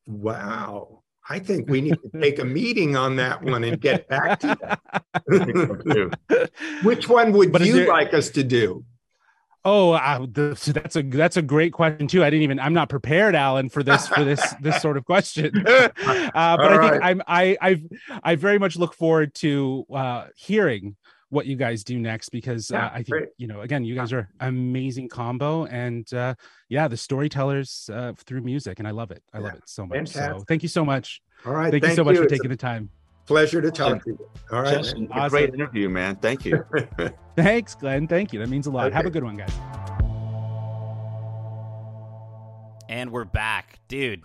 wow 0.07 1.03
I 1.31 1.39
think 1.39 1.71
we 1.71 1.81
need 1.81 1.97
to 2.03 2.21
take 2.21 2.41
a 2.41 2.45
meeting 2.45 2.97
on 2.97 3.15
that 3.17 3.41
one 3.41 3.63
and 3.63 3.81
get 3.81 4.09
back 4.09 4.41
to 4.41 4.59
that. 5.29 6.51
Which 6.83 7.09
one 7.09 7.33
would 7.33 7.53
but 7.53 7.65
you 7.65 7.73
there... 7.75 7.89
like 7.89 8.13
us 8.13 8.31
to 8.31 8.43
do? 8.43 8.85
Oh, 9.65 9.93
uh, 9.93 10.27
that's 10.29 10.97
a 10.97 11.03
that's 11.05 11.37
a 11.37 11.43
great 11.43 11.73
question 11.73 12.09
too. 12.09 12.25
I 12.25 12.31
didn't 12.31 12.43
even 12.43 12.59
I'm 12.59 12.75
not 12.75 12.89
prepared, 12.89 13.37
Alan, 13.37 13.69
for 13.69 13.85
this 13.85 14.09
for 14.09 14.25
this 14.25 14.55
this 14.61 14.83
sort 14.83 14.97
of 14.97 15.05
question. 15.05 15.53
uh, 15.69 15.89
but 15.95 16.35
All 16.35 16.67
I 16.67 16.79
think 16.79 16.93
right. 16.93 17.01
I'm 17.01 17.23
I 17.29 17.57
I've 17.61 17.83
I 18.25 18.35
very 18.35 18.59
much 18.59 18.77
look 18.77 18.95
forward 18.95 19.33
to 19.37 19.87
uh, 19.95 20.27
hearing 20.35 20.97
what 21.31 21.47
you 21.47 21.57
guys 21.57 21.83
do 21.85 21.99
next 21.99 22.29
because 22.29 22.71
Yeah, 22.71 22.87
uh, 22.87 22.91
I 22.91 22.97
think 22.97 23.09
great. 23.09 23.29
you 23.39 23.47
know 23.47 23.61
again 23.63 23.85
you 23.85 23.95
guys 23.95 24.13
are 24.13 24.29
amazing 24.41 25.09
combo 25.09 25.65
and 25.67 26.13
uh, 26.13 26.35
yeah 26.69 26.87
the 26.89 26.97
storytellers 26.97 27.89
uh, 27.93 28.13
through 28.27 28.43
music 28.43 28.79
and 28.81 28.87
I 28.87 28.91
love 28.91 29.11
it. 29.11 29.23
I 29.33 29.39
love 29.39 29.55
it 29.55 29.63
so 29.67 29.87
much. 29.87 30.09
So 30.09 30.43
thank 30.49 30.63
you 30.63 30.69
so 30.69 30.85
much. 30.85 31.23
All 31.47 31.53
right. 31.55 31.71
Thank, 31.71 31.85
you 31.87 31.95
so 31.95 32.05
much 32.05 32.17
for 32.17 32.25
It's 32.25 32.33
taking 32.33 32.51
the 32.51 32.57
time. 32.57 32.91
pleasure 33.27 33.63
to 33.63 33.71
talk 33.71 34.05
to 34.05 34.11
you. 34.11 34.31
All 34.53 34.63
right. 34.63 34.75
Justin, 34.75 35.07
a 35.11 35.15
Awesome. 35.15 35.31
great 35.31 35.55
interview, 35.55 35.89
man. 35.89 36.17
Thank 36.17 36.45
you. 36.45 36.65
Thanks, 37.37 37.75
Glen. 37.77 38.07
Thank 38.09 38.33
you. 38.33 38.41
That 38.41 38.49
means 38.49 38.67
a 38.67 38.71
lot. 38.71 38.93
Have 38.93 39.07
a 39.07 39.11
good 39.11 39.25
one, 39.25 39.37
guys. 39.37 39.53
And 42.89 43.13
we're 43.13 43.25
back, 43.25 43.79
dude. 43.89 44.23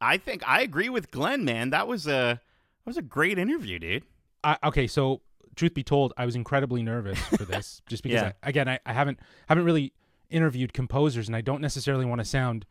I 0.00 0.18
think 0.18 0.46
I 0.46 0.60
agree 0.60 0.88
with 0.90 1.10
Glen, 1.10 1.44
man. 1.44 1.70
That 1.70 1.88
was 1.88 2.06
a 2.06 2.38
that 2.40 2.86
was 2.86 2.96
a 2.98 3.02
great 3.02 3.38
interview, 3.38 3.78
dude. 3.78 4.04
I, 4.44 4.58
okay, 4.64 4.86
so 4.86 5.22
truth 5.56 5.74
be 5.74 5.82
told, 5.82 6.12
I 6.16 6.26
was 6.26 6.34
incredibly 6.36 6.82
nervous 6.82 7.18
for 7.18 7.44
this, 7.44 7.82
just 7.88 8.02
because 8.02 8.22
Yeah. 8.22 8.32
I, 8.42 8.48
again, 8.48 8.68
I, 8.68 8.78
I 8.86 8.92
haven't 8.92 9.20
haven't 9.48 9.64
really 9.64 9.92
interviewed 10.30 10.72
composers, 10.72 11.28
and 11.28 11.36
I 11.36 11.40
don't 11.40 11.60
necessarily 11.60 12.04
want 12.04 12.20
to 12.20 12.24
sound 12.24 12.64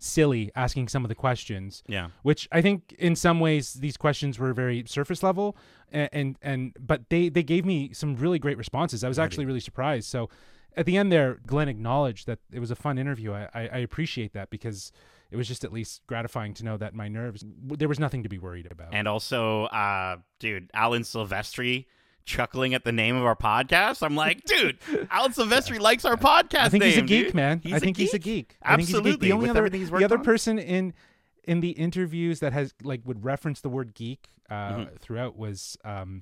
silly 0.00 0.50
asking 0.54 0.86
some 0.88 1.04
of 1.04 1.08
the 1.08 1.14
questions. 1.14 1.82
Yeah. 1.88 2.08
Which 2.22 2.48
I 2.52 2.62
think 2.62 2.94
in 2.98 3.16
some 3.16 3.40
ways 3.40 3.74
these 3.74 3.96
questions 3.96 4.38
were 4.38 4.52
very 4.52 4.84
surface 4.86 5.22
level, 5.22 5.56
and 5.90 6.08
and, 6.12 6.36
and 6.42 6.76
but 6.78 7.08
they 7.10 7.28
they 7.28 7.42
gave 7.42 7.64
me 7.64 7.92
some 7.92 8.16
really 8.16 8.38
great 8.38 8.56
responses. 8.58 9.02
I 9.04 9.08
was 9.08 9.18
actually 9.18 9.44
really 9.46 9.60
surprised. 9.60 10.08
So 10.08 10.28
at 10.76 10.86
the 10.86 10.96
end 10.96 11.10
there, 11.10 11.38
Glen 11.46 11.68
acknowledged 11.68 12.26
that 12.26 12.38
it 12.52 12.60
was 12.60 12.70
a 12.70 12.76
fun 12.76 12.98
interview. 12.98 13.32
I, 13.32 13.48
I, 13.52 13.60
I 13.62 13.78
appreciate 13.78 14.32
that 14.34 14.50
because 14.50 14.92
it 15.30 15.36
was 15.36 15.48
just 15.48 15.64
at 15.64 15.72
least 15.72 16.02
gratifying 16.06 16.54
to 16.54 16.64
know 16.64 16.76
that 16.76 16.94
my 16.94 17.08
nerves 17.08 17.44
there 17.64 17.88
was 17.88 17.98
nothing 17.98 18.22
to 18.22 18.28
be 18.28 18.38
worried 18.38 18.68
about. 18.70 18.88
And 18.92 19.08
also, 19.08 19.64
uh, 19.64 20.18
dude, 20.38 20.70
Alan 20.72 21.02
Silvestri 21.02 21.86
chuckling 22.28 22.74
at 22.74 22.84
the 22.84 22.92
name 22.92 23.16
of 23.16 23.24
our 23.24 23.34
podcast. 23.34 24.02
I'm 24.04 24.14
like, 24.14 24.44
dude, 24.44 24.78
Alan 25.10 25.32
Silvestri 25.32 25.80
likes 25.80 26.04
our 26.04 26.16
podcast. 26.16 26.58
I 26.60 26.68
think 26.68 26.84
he's 26.84 26.98
a 26.98 27.02
geek, 27.02 27.26
dude. 27.26 27.34
man. 27.34 27.60
He's 27.62 27.72
I 27.72 27.78
think 27.80 27.96
he's 27.96 28.14
a 28.14 28.18
geek. 28.18 28.56
I 28.62 28.76
think 28.76 28.88
he's 28.88 28.96
a 28.96 28.98
geek. 28.98 29.04
Absolutely, 29.06 29.28
The 29.28 29.32
only 29.32 29.48
with 29.48 29.56
other, 29.56 29.68
the 29.98 30.04
other 30.04 30.18
on. 30.18 30.24
person 30.24 30.58
in 30.58 30.94
in 31.44 31.60
the 31.60 31.70
interviews 31.70 32.40
that 32.40 32.52
has 32.52 32.74
like 32.82 33.00
would 33.06 33.24
reference 33.24 33.60
the 33.62 33.70
word 33.70 33.94
geek 33.94 34.28
uh, 34.50 34.54
Mm-hmm. 34.54 34.96
throughout 35.00 35.36
was 35.38 35.76
um, 35.84 36.20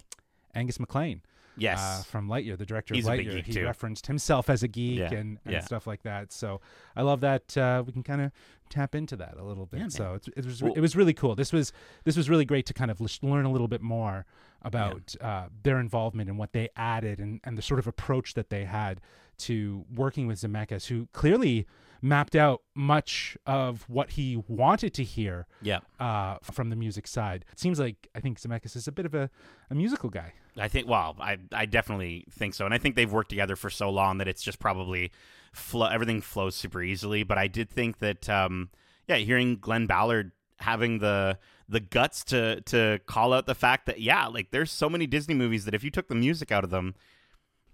Angus 0.54 0.78
MacLane. 0.78 1.20
Yes. 1.58 1.78
Uh, 1.80 2.02
from 2.04 2.28
Lightyear, 2.28 2.56
the 2.58 2.66
director 2.66 2.94
He's 2.94 3.06
of 3.06 3.12
Lightyear, 3.14 3.36
geek, 3.36 3.46
he 3.46 3.52
too. 3.54 3.64
referenced 3.64 4.06
himself 4.06 4.50
as 4.50 4.62
a 4.62 4.68
geek 4.68 4.98
Yeah, 4.98 5.06
and, 5.14 5.38
and 5.44 5.54
yeah. 5.54 5.60
stuff 5.60 5.86
like 5.86 6.02
that. 6.02 6.32
So 6.32 6.60
I 6.94 7.02
love 7.02 7.20
that 7.20 7.56
uh, 7.56 7.82
we 7.86 7.92
can 7.92 8.02
kind 8.02 8.20
of 8.20 8.32
tap 8.68 8.94
into 8.94 9.16
that 9.16 9.36
a 9.38 9.42
little 9.44 9.66
bit. 9.66 9.80
Yeah, 9.80 9.88
so 9.88 10.14
it's, 10.14 10.28
it 10.28 10.44
was 10.44 10.62
Well- 10.62 10.72
it 10.74 10.80
was 10.80 10.94
really 10.96 11.14
cool. 11.14 11.34
This 11.34 11.52
was 11.52 11.72
this 12.04 12.16
was 12.16 12.28
really 12.28 12.44
great 12.44 12.66
to 12.66 12.74
kind 12.74 12.90
of 12.90 13.00
l- 13.00 13.08
learn 13.22 13.44
a 13.46 13.50
little 13.52 13.68
bit 13.68 13.80
more 13.82 14.26
about 14.62 15.14
uh, 15.20 15.46
their 15.62 15.78
involvement 15.78 16.28
and 16.28 16.38
what 16.38 16.52
they 16.52 16.68
added 16.76 17.20
and, 17.20 17.40
and 17.44 17.56
the 17.56 17.62
sort 17.62 17.78
of 17.78 17.86
approach 17.86 18.34
that 18.34 18.50
they 18.50 18.64
had 18.64 19.00
to 19.38 19.84
working 19.94 20.26
with 20.26 20.40
Zemeckis, 20.40 20.86
who 20.86 21.08
clearly 21.12 21.66
mapped 22.02 22.36
out 22.36 22.62
much 22.74 23.36
of 23.46 23.88
what 23.88 24.12
he 24.12 24.42
wanted 24.48 24.94
to 24.94 25.02
hear 25.02 25.46
yeah. 25.62 25.80
uh, 25.98 26.36
from 26.42 26.70
the 26.70 26.76
music 26.76 27.06
side. 27.06 27.44
It 27.52 27.58
seems 27.58 27.80
like 27.80 28.08
I 28.14 28.20
think 28.20 28.40
Zemeckis 28.40 28.76
is 28.76 28.86
a 28.86 28.92
bit 28.92 29.06
of 29.06 29.14
a, 29.14 29.30
a 29.70 29.74
musical 29.74 30.10
guy. 30.10 30.32
I 30.58 30.68
think. 30.68 30.88
Well, 30.88 31.16
I 31.20 31.38
I 31.52 31.66
definitely 31.66 32.24
think 32.30 32.54
so, 32.54 32.64
and 32.64 32.72
I 32.72 32.78
think 32.78 32.96
they've 32.96 33.12
worked 33.12 33.30
together 33.30 33.56
for 33.56 33.70
so 33.70 33.90
long 33.90 34.18
that 34.18 34.28
it's 34.28 34.42
just 34.42 34.58
probably 34.58 35.12
flow. 35.52 35.86
Everything 35.86 36.20
flows 36.20 36.54
super 36.54 36.82
easily. 36.82 37.22
But 37.22 37.38
I 37.38 37.48
did 37.48 37.70
think 37.70 37.98
that, 37.98 38.28
um, 38.28 38.70
yeah, 39.08 39.16
hearing 39.16 39.56
Glen 39.56 39.86
Ballard 39.86 40.32
having 40.58 40.98
the 41.00 41.38
the 41.68 41.80
guts 41.80 42.24
to 42.24 42.60
to 42.62 43.00
call 43.06 43.32
out 43.32 43.46
the 43.46 43.54
fact 43.54 43.86
that 43.86 44.00
yeah, 44.00 44.26
like 44.26 44.50
there's 44.50 44.70
so 44.70 44.88
many 44.88 45.06
Disney 45.06 45.34
movies 45.34 45.64
that 45.64 45.74
if 45.74 45.84
you 45.84 45.90
took 45.90 46.08
the 46.08 46.14
music 46.14 46.52
out 46.52 46.64
of 46.64 46.70
them. 46.70 46.94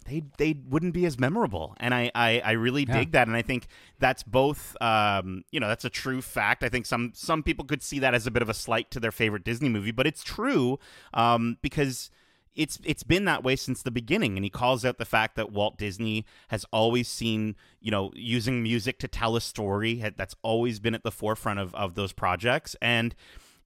They, 0.04 0.22
they 0.38 0.54
wouldn't 0.68 0.94
be 0.94 1.06
as 1.06 1.18
memorable, 1.18 1.74
and 1.78 1.94
I, 1.94 2.10
I, 2.14 2.40
I 2.44 2.52
really 2.52 2.84
Yeah. 2.88 2.98
dig 2.98 3.12
that, 3.12 3.28
and 3.28 3.36
I 3.36 3.42
think 3.42 3.66
that's 3.98 4.22
both 4.22 4.76
um, 4.80 5.44
you 5.50 5.60
know 5.60 5.68
that's 5.68 5.84
a 5.84 5.90
true 5.90 6.20
fact. 6.22 6.62
I 6.62 6.68
think 6.68 6.86
some 6.86 7.12
some 7.14 7.42
people 7.42 7.64
could 7.64 7.82
see 7.82 7.98
that 8.00 8.14
as 8.14 8.26
a 8.26 8.30
bit 8.30 8.42
of 8.42 8.48
a 8.48 8.54
slight 8.54 8.90
to 8.92 9.00
their 9.00 9.12
favorite 9.12 9.44
Disney 9.44 9.68
movie, 9.68 9.92
but 9.92 10.06
it's 10.06 10.22
true 10.24 10.78
um, 11.14 11.58
because 11.62 12.10
it's 12.54 12.78
it's 12.84 13.02
been 13.02 13.24
that 13.24 13.42
way 13.42 13.56
since 13.56 13.82
the 13.82 13.90
beginning 13.90 14.36
and 14.36 14.44
he 14.44 14.50
calls 14.50 14.84
out 14.84 14.98
the 14.98 15.06
fact 15.06 15.36
that 15.36 15.50
Walt 15.50 15.78
Disney 15.78 16.26
has 16.48 16.66
always 16.70 17.08
seen 17.08 17.56
you 17.80 17.90
know 17.90 18.10
using 18.14 18.62
music 18.62 18.98
to 18.98 19.08
tell 19.08 19.36
a 19.36 19.40
story 19.40 20.04
that's 20.18 20.34
always 20.42 20.78
been 20.78 20.94
at 20.94 21.02
the 21.02 21.10
forefront 21.10 21.60
of, 21.60 21.74
of 21.74 21.94
those 21.94 22.12
projects 22.12 22.76
and 22.82 23.14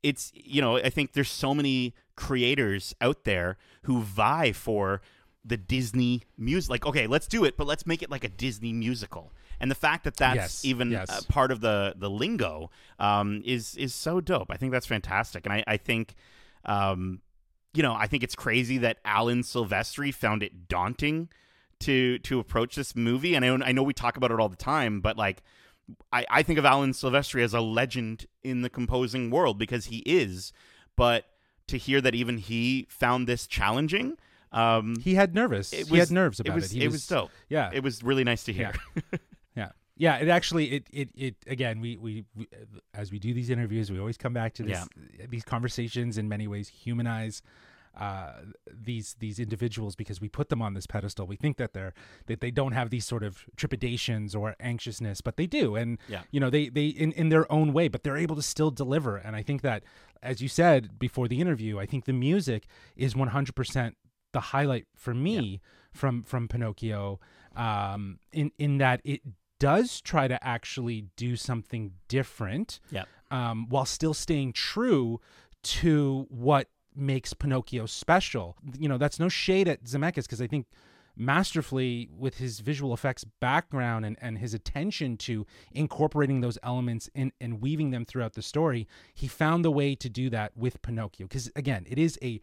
it's 0.05 0.31
you 0.37 0.61
know 0.61 0.77
I 0.77 0.89
think 0.91 1.15
there's 1.15 1.29
so 1.33 1.53
many 1.53 1.95
creators 2.15 2.95
out 3.01 3.25
there 3.25 3.57
who 3.83 4.03
vie 4.03 4.53
for 4.53 5.01
the 5.47 5.57
Disney 5.57 6.23
music 6.37 6.71
like 6.71 6.87
okay 6.87 7.07
let's 7.07 7.27
do 7.27 7.45
it 7.45 7.57
but 7.57 7.67
let's 7.67 7.87
make 7.87 8.03
it 8.03 8.11
like 8.11 8.25
a 8.25 8.29
Disney 8.29 8.73
musical 8.73 9.33
and 9.61 9.71
the 9.71 9.77
fact 9.77 10.05
that 10.05 10.17
that's 10.17 10.37
Yes, 10.37 10.65
even 10.65 10.91
yes. 10.91 11.09
uh, 11.09 11.21
part 11.29 11.51
of 11.51 11.61
the 11.61 11.95
the 11.97 12.11
lingo 12.11 12.71
um, 12.99 13.43
is 13.45 13.77
is 13.77 13.95
so 13.95 14.21
dope 14.21 14.51
I 14.51 14.57
think 14.57 14.73
that's 14.73 14.87
fantastic 14.87 15.47
and 15.47 15.53
I, 15.53 15.65
I 15.67 15.77
think 15.77 16.15
um, 16.65 17.21
you 17.77 17.83
know, 17.83 17.95
I 17.95 18.07
think 18.07 18.23
it's 18.23 18.35
crazy 18.35 18.79
that 18.79 18.99
Alan 19.05 19.43
Silvestri 19.43 20.13
found 20.13 20.43
it 20.43 20.67
daunting 20.67 21.29
to 21.81 22.19
to 22.21 22.41
approach 22.41 22.75
this 22.75 22.97
movie. 22.97 23.35
And 23.35 23.45
I 23.45 23.49
know, 23.55 23.65
I 23.65 23.73
know 23.73 23.83
we 23.83 23.93
talk 23.93 24.17
about 24.17 24.31
it 24.31 24.41
all 24.41 24.49
the 24.49 24.57
time, 24.57 25.01
but 25.01 25.17
like, 25.19 25.43
I, 26.11 26.27
I 26.31 26.43
think 26.43 26.59
of 26.59 26.65
Alan 26.65 26.93
Silvestri 26.93 27.43
as 27.43 27.53
a 27.53 27.61
legend 27.61 28.27
in 28.43 28.63
the 28.63 28.71
composing 28.71 29.31
world 29.31 29.59
because 29.59 29.87
he 29.87 29.99
is. 29.99 30.53
But 30.97 31.27
to 31.69 31.77
hear 31.77 32.01
that 32.01 32.15
even 32.15 32.39
he 32.39 32.87
found 32.89 33.27
this 33.27 33.47
challenging, 33.47 34.17
um, 34.53 34.97
He 35.01 35.15
had 35.15 35.35
nervous. 35.35 35.73
it 35.73 35.89
he 35.89 35.99
had 35.99 36.11
nerves 36.11 36.41
about 36.41 36.53
it. 36.53 36.55
Was, 36.57 36.71
He 36.71 36.83
it 36.85 36.91
was 36.91 37.07
dope. 37.07 37.31
Yeah, 37.49 37.71
It 37.73 37.83
was 37.83 38.03
really 38.03 38.25
nice 38.25 38.45
to 38.45 38.53
hear. 38.53 38.73
Yeah. 39.57 39.71
Yeah, 39.97 40.17
it 40.19 40.29
actually 40.29 40.67
it 40.73 40.87
it 40.93 41.09
it 41.15 41.37
again 41.47 41.81
we, 41.81 41.97
we 41.97 42.25
we 42.37 42.47
as 42.93 43.11
we 43.11 43.19
do 43.19 43.33
these 43.33 43.49
interviews 43.49 43.91
we 43.91 43.99
always 43.99 44.19
come 44.19 44.35
back 44.35 44.53
to 44.55 44.63
this 44.63 44.87
these 45.31 45.45
conversations 45.45 46.19
in 46.19 46.29
many 46.29 46.47
ways 46.47 46.69
humanize 46.69 47.41
uh 47.99 48.33
these 48.71 49.17
these 49.21 49.39
individuals 49.39 49.97
because 49.97 50.21
we 50.21 50.29
put 50.29 50.51
them 50.51 50.61
on 50.61 50.75
this 50.75 50.87
pedestal 50.87 51.27
we 51.27 51.35
think 51.37 51.57
that 51.57 51.73
they're 51.73 51.95
that 52.27 52.43
they 52.43 52.51
don't 52.51 52.73
have 52.73 52.91
these 52.91 53.07
sort 53.07 53.23
of 53.23 53.47
trepidations 53.57 54.35
or 54.35 54.55
anxiousness 54.61 55.23
but 55.23 55.39
they 55.39 55.47
do 55.47 55.77
and 55.77 55.97
Yeah. 56.07 56.25
you 56.31 56.39
know 56.41 56.51
they 56.51 56.69
they 56.69 56.89
in 56.89 57.13
in 57.13 57.31
their 57.31 57.51
own 57.51 57.73
way 57.73 57.89
but 57.89 58.03
they're 58.03 58.19
able 58.19 58.37
to 58.37 58.43
still 58.43 58.71
deliver 58.71 59.17
and 59.17 59.35
I 59.35 59.41
think 59.43 59.63
that 59.63 59.83
as 60.23 60.43
you 60.43 60.49
said 60.49 60.99
before 60.99 61.27
the 61.27 61.41
interview 61.41 61.79
I 61.79 61.87
think 61.87 62.05
the 62.05 62.13
music 62.13 62.67
is 62.97 63.15
100% 63.15 63.95
the 64.37 64.45
highlight 64.55 64.87
for 65.05 65.15
me 65.15 65.61
from 66.01 66.15
from 66.31 66.43
Pinocchio 66.53 67.19
um 67.65 68.03
in 68.41 68.49
in 68.59 68.73
that 68.85 68.99
it 69.13 69.21
does 69.59 69.89
try 70.13 70.25
to 70.29 70.39
actually 70.57 70.99
do 71.17 71.31
something 71.51 71.85
different 72.17 72.69
Yeah. 72.97 73.05
um 73.31 73.59
while 73.73 73.87
still 73.99 74.15
staying 74.27 74.53
true 74.53 75.05
to 75.81 76.27
what 76.47 76.67
makes 77.13 77.31
Pinocchio 77.43 77.85
special. 78.03 78.47
You 78.83 78.89
know, 78.91 78.99
that's 79.03 79.19
no 79.27 79.29
shade 79.45 79.67
at 79.69 79.79
Zemeckis 79.85 80.25
because 80.29 80.41
I 80.47 80.47
think 80.53 80.65
masterfully 81.19 82.09
with 82.25 82.37
his 82.39 82.61
visual 82.61 82.93
effects 82.95 83.25
background 83.41 84.05
and, 84.07 84.17
and 84.21 84.39
his 84.39 84.53
attention 84.55 85.17
to 85.17 85.47
incorporating 85.73 86.41
those 86.41 86.59
elements 86.63 87.09
in, 87.15 87.33
and 87.41 87.61
weaving 87.61 87.91
them 87.91 88.05
throughout 88.05 88.35
the 88.35 88.43
story, 88.43 88.87
he 89.15 89.27
found 89.27 89.65
the 89.65 89.71
way 89.71 89.95
to 89.95 90.09
do 90.09 90.31
that 90.31 90.57
with 90.57 90.81
Pinocchio. 90.83 91.27
Because 91.27 91.51
again, 91.57 91.85
it 91.89 91.99
is 91.99 92.19
a 92.23 92.41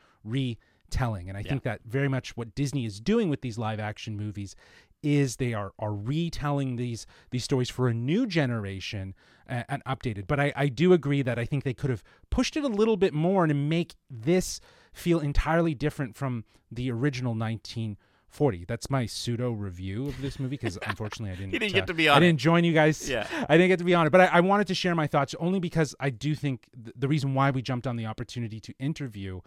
retelling. 0.94 1.30
And 1.30 1.38
I 1.38 1.44
think 1.44 1.64
that 1.64 1.82
very 1.86 2.08
much 2.08 2.36
what 2.38 2.56
Disney 2.56 2.86
is 2.86 3.00
doing 3.00 3.30
with 3.30 3.42
these 3.42 3.58
live 3.58 3.80
action 3.80 4.16
movies 4.16 4.56
is 5.02 5.36
they 5.36 5.54
are 5.54 5.74
are 5.80 5.94
retelling 5.94 6.78
these 6.78 7.06
these 7.32 7.44
stories 7.44 7.70
for 7.70 7.90
a 7.90 7.94
new 7.94 8.26
generation 8.26 9.14
and, 9.48 9.66
and 9.68 9.84
updated. 9.86 10.28
But 10.28 10.40
I, 10.40 10.54
I 10.56 10.68
do 10.68 10.94
agree 10.94 11.22
that 11.22 11.38
I 11.38 11.46
think 11.46 11.64
they 11.64 11.74
could 11.74 11.90
have 11.90 12.04
pushed 12.30 12.56
it 12.56 12.64
a 12.64 12.70
little 12.70 12.98
bit 12.98 13.14
more 13.14 13.44
and 13.44 13.70
make 13.70 13.96
this 14.10 14.62
feel 14.94 15.20
entirely 15.20 15.74
different 15.74 16.16
from 16.16 16.46
the 16.72 16.90
original 16.90 17.34
1940. 17.34 18.66
That's 18.66 18.90
my 18.90 19.06
pseudo 19.06 19.52
review 19.52 20.08
of 20.08 20.22
this 20.22 20.40
movie 20.40 20.56
because 20.56 20.78
unfortunately 20.88 21.34
I 21.34 21.36
didn't. 21.36 21.52
Didn't 21.52 21.72
uh, 21.72 21.80
get 21.80 21.88
to 21.88 21.94
be 21.94 22.08
on 22.08 22.18
I 22.18 22.20
didn't 22.22 22.40
join 22.40 22.64
you 22.64 22.74
guys. 22.74 23.10
Yeah. 23.10 23.28
I 23.50 23.58
didn't 23.58 23.70
get 23.70 23.80
to 23.80 23.86
be 23.86 23.94
on 23.94 24.08
it, 24.08 24.12
but 24.12 24.22
I, 24.22 24.26
I 24.28 24.40
wanted 24.40 24.68
to 24.68 24.76
share 24.76 24.96
my 24.96 25.08
thoughts 25.08 25.36
only 25.38 25.60
because 25.60 25.96
I 26.00 26.12
do 26.12 26.34
think 26.34 26.68
th- 26.82 26.96
the 26.98 27.10
reason 27.10 27.34
why 27.34 27.52
we 27.52 27.62
jumped 27.62 27.88
on 27.88 27.98
the 27.98 28.06
opportunity 28.06 28.62
to 28.62 28.74
interview 28.80 29.42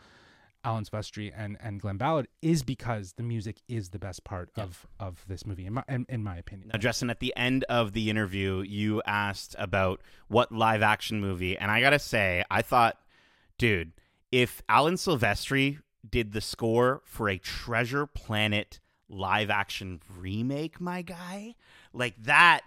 Alan 0.67 0.85
Silvestri 0.85 1.33
and, 1.35 1.57
and 1.63 1.81
Glen 1.81 1.97
Ballard 1.97 2.27
is 2.43 2.65
because 2.65 3.13
the 3.13 3.23
music 3.23 3.63
is 3.69 3.91
the 3.91 4.01
best 4.01 4.25
part 4.25 4.51
of, 4.57 4.87
of 4.99 5.25
this 5.29 5.47
movie, 5.47 5.65
in 5.65 5.75
my, 5.75 5.85
in, 5.89 6.05
in 6.09 6.25
my 6.25 6.37
opinion. 6.37 6.71
Now, 6.73 6.79
Justin, 6.81 7.09
at 7.09 7.21
the 7.21 7.33
end 7.37 7.65
of 7.69 7.93
the 7.93 8.11
interview, 8.11 8.63
you 8.63 9.01
asked 9.07 9.55
about 9.61 10.01
what 10.27 10.51
live 10.51 10.83
action 10.83 11.21
movie, 11.21 11.57
and 11.57 11.71
I 11.71 11.81
gotta 11.81 12.01
say, 12.01 12.45
I 12.51 12.63
thought, 12.63 12.99
dude, 13.59 13.93
if 14.33 14.61
Alan 14.69 14.95
Silvestri 14.95 15.79
did 16.09 16.33
the 16.33 16.41
score 16.41 17.01
for 17.05 17.29
a 17.29 17.39
Treasure 17.39 18.07
Planet 18.07 18.81
live 19.09 19.51
action 19.51 20.01
remake, 20.19 20.81
my 20.81 21.03
guy, 21.03 21.55
like 21.93 22.21
that 22.25 22.63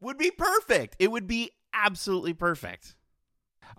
would 0.00 0.16
be 0.16 0.30
perfect. 0.30 0.96
It 0.98 1.10
would 1.10 1.26
be 1.26 1.50
absolutely 1.74 2.32
perfect. 2.32 2.96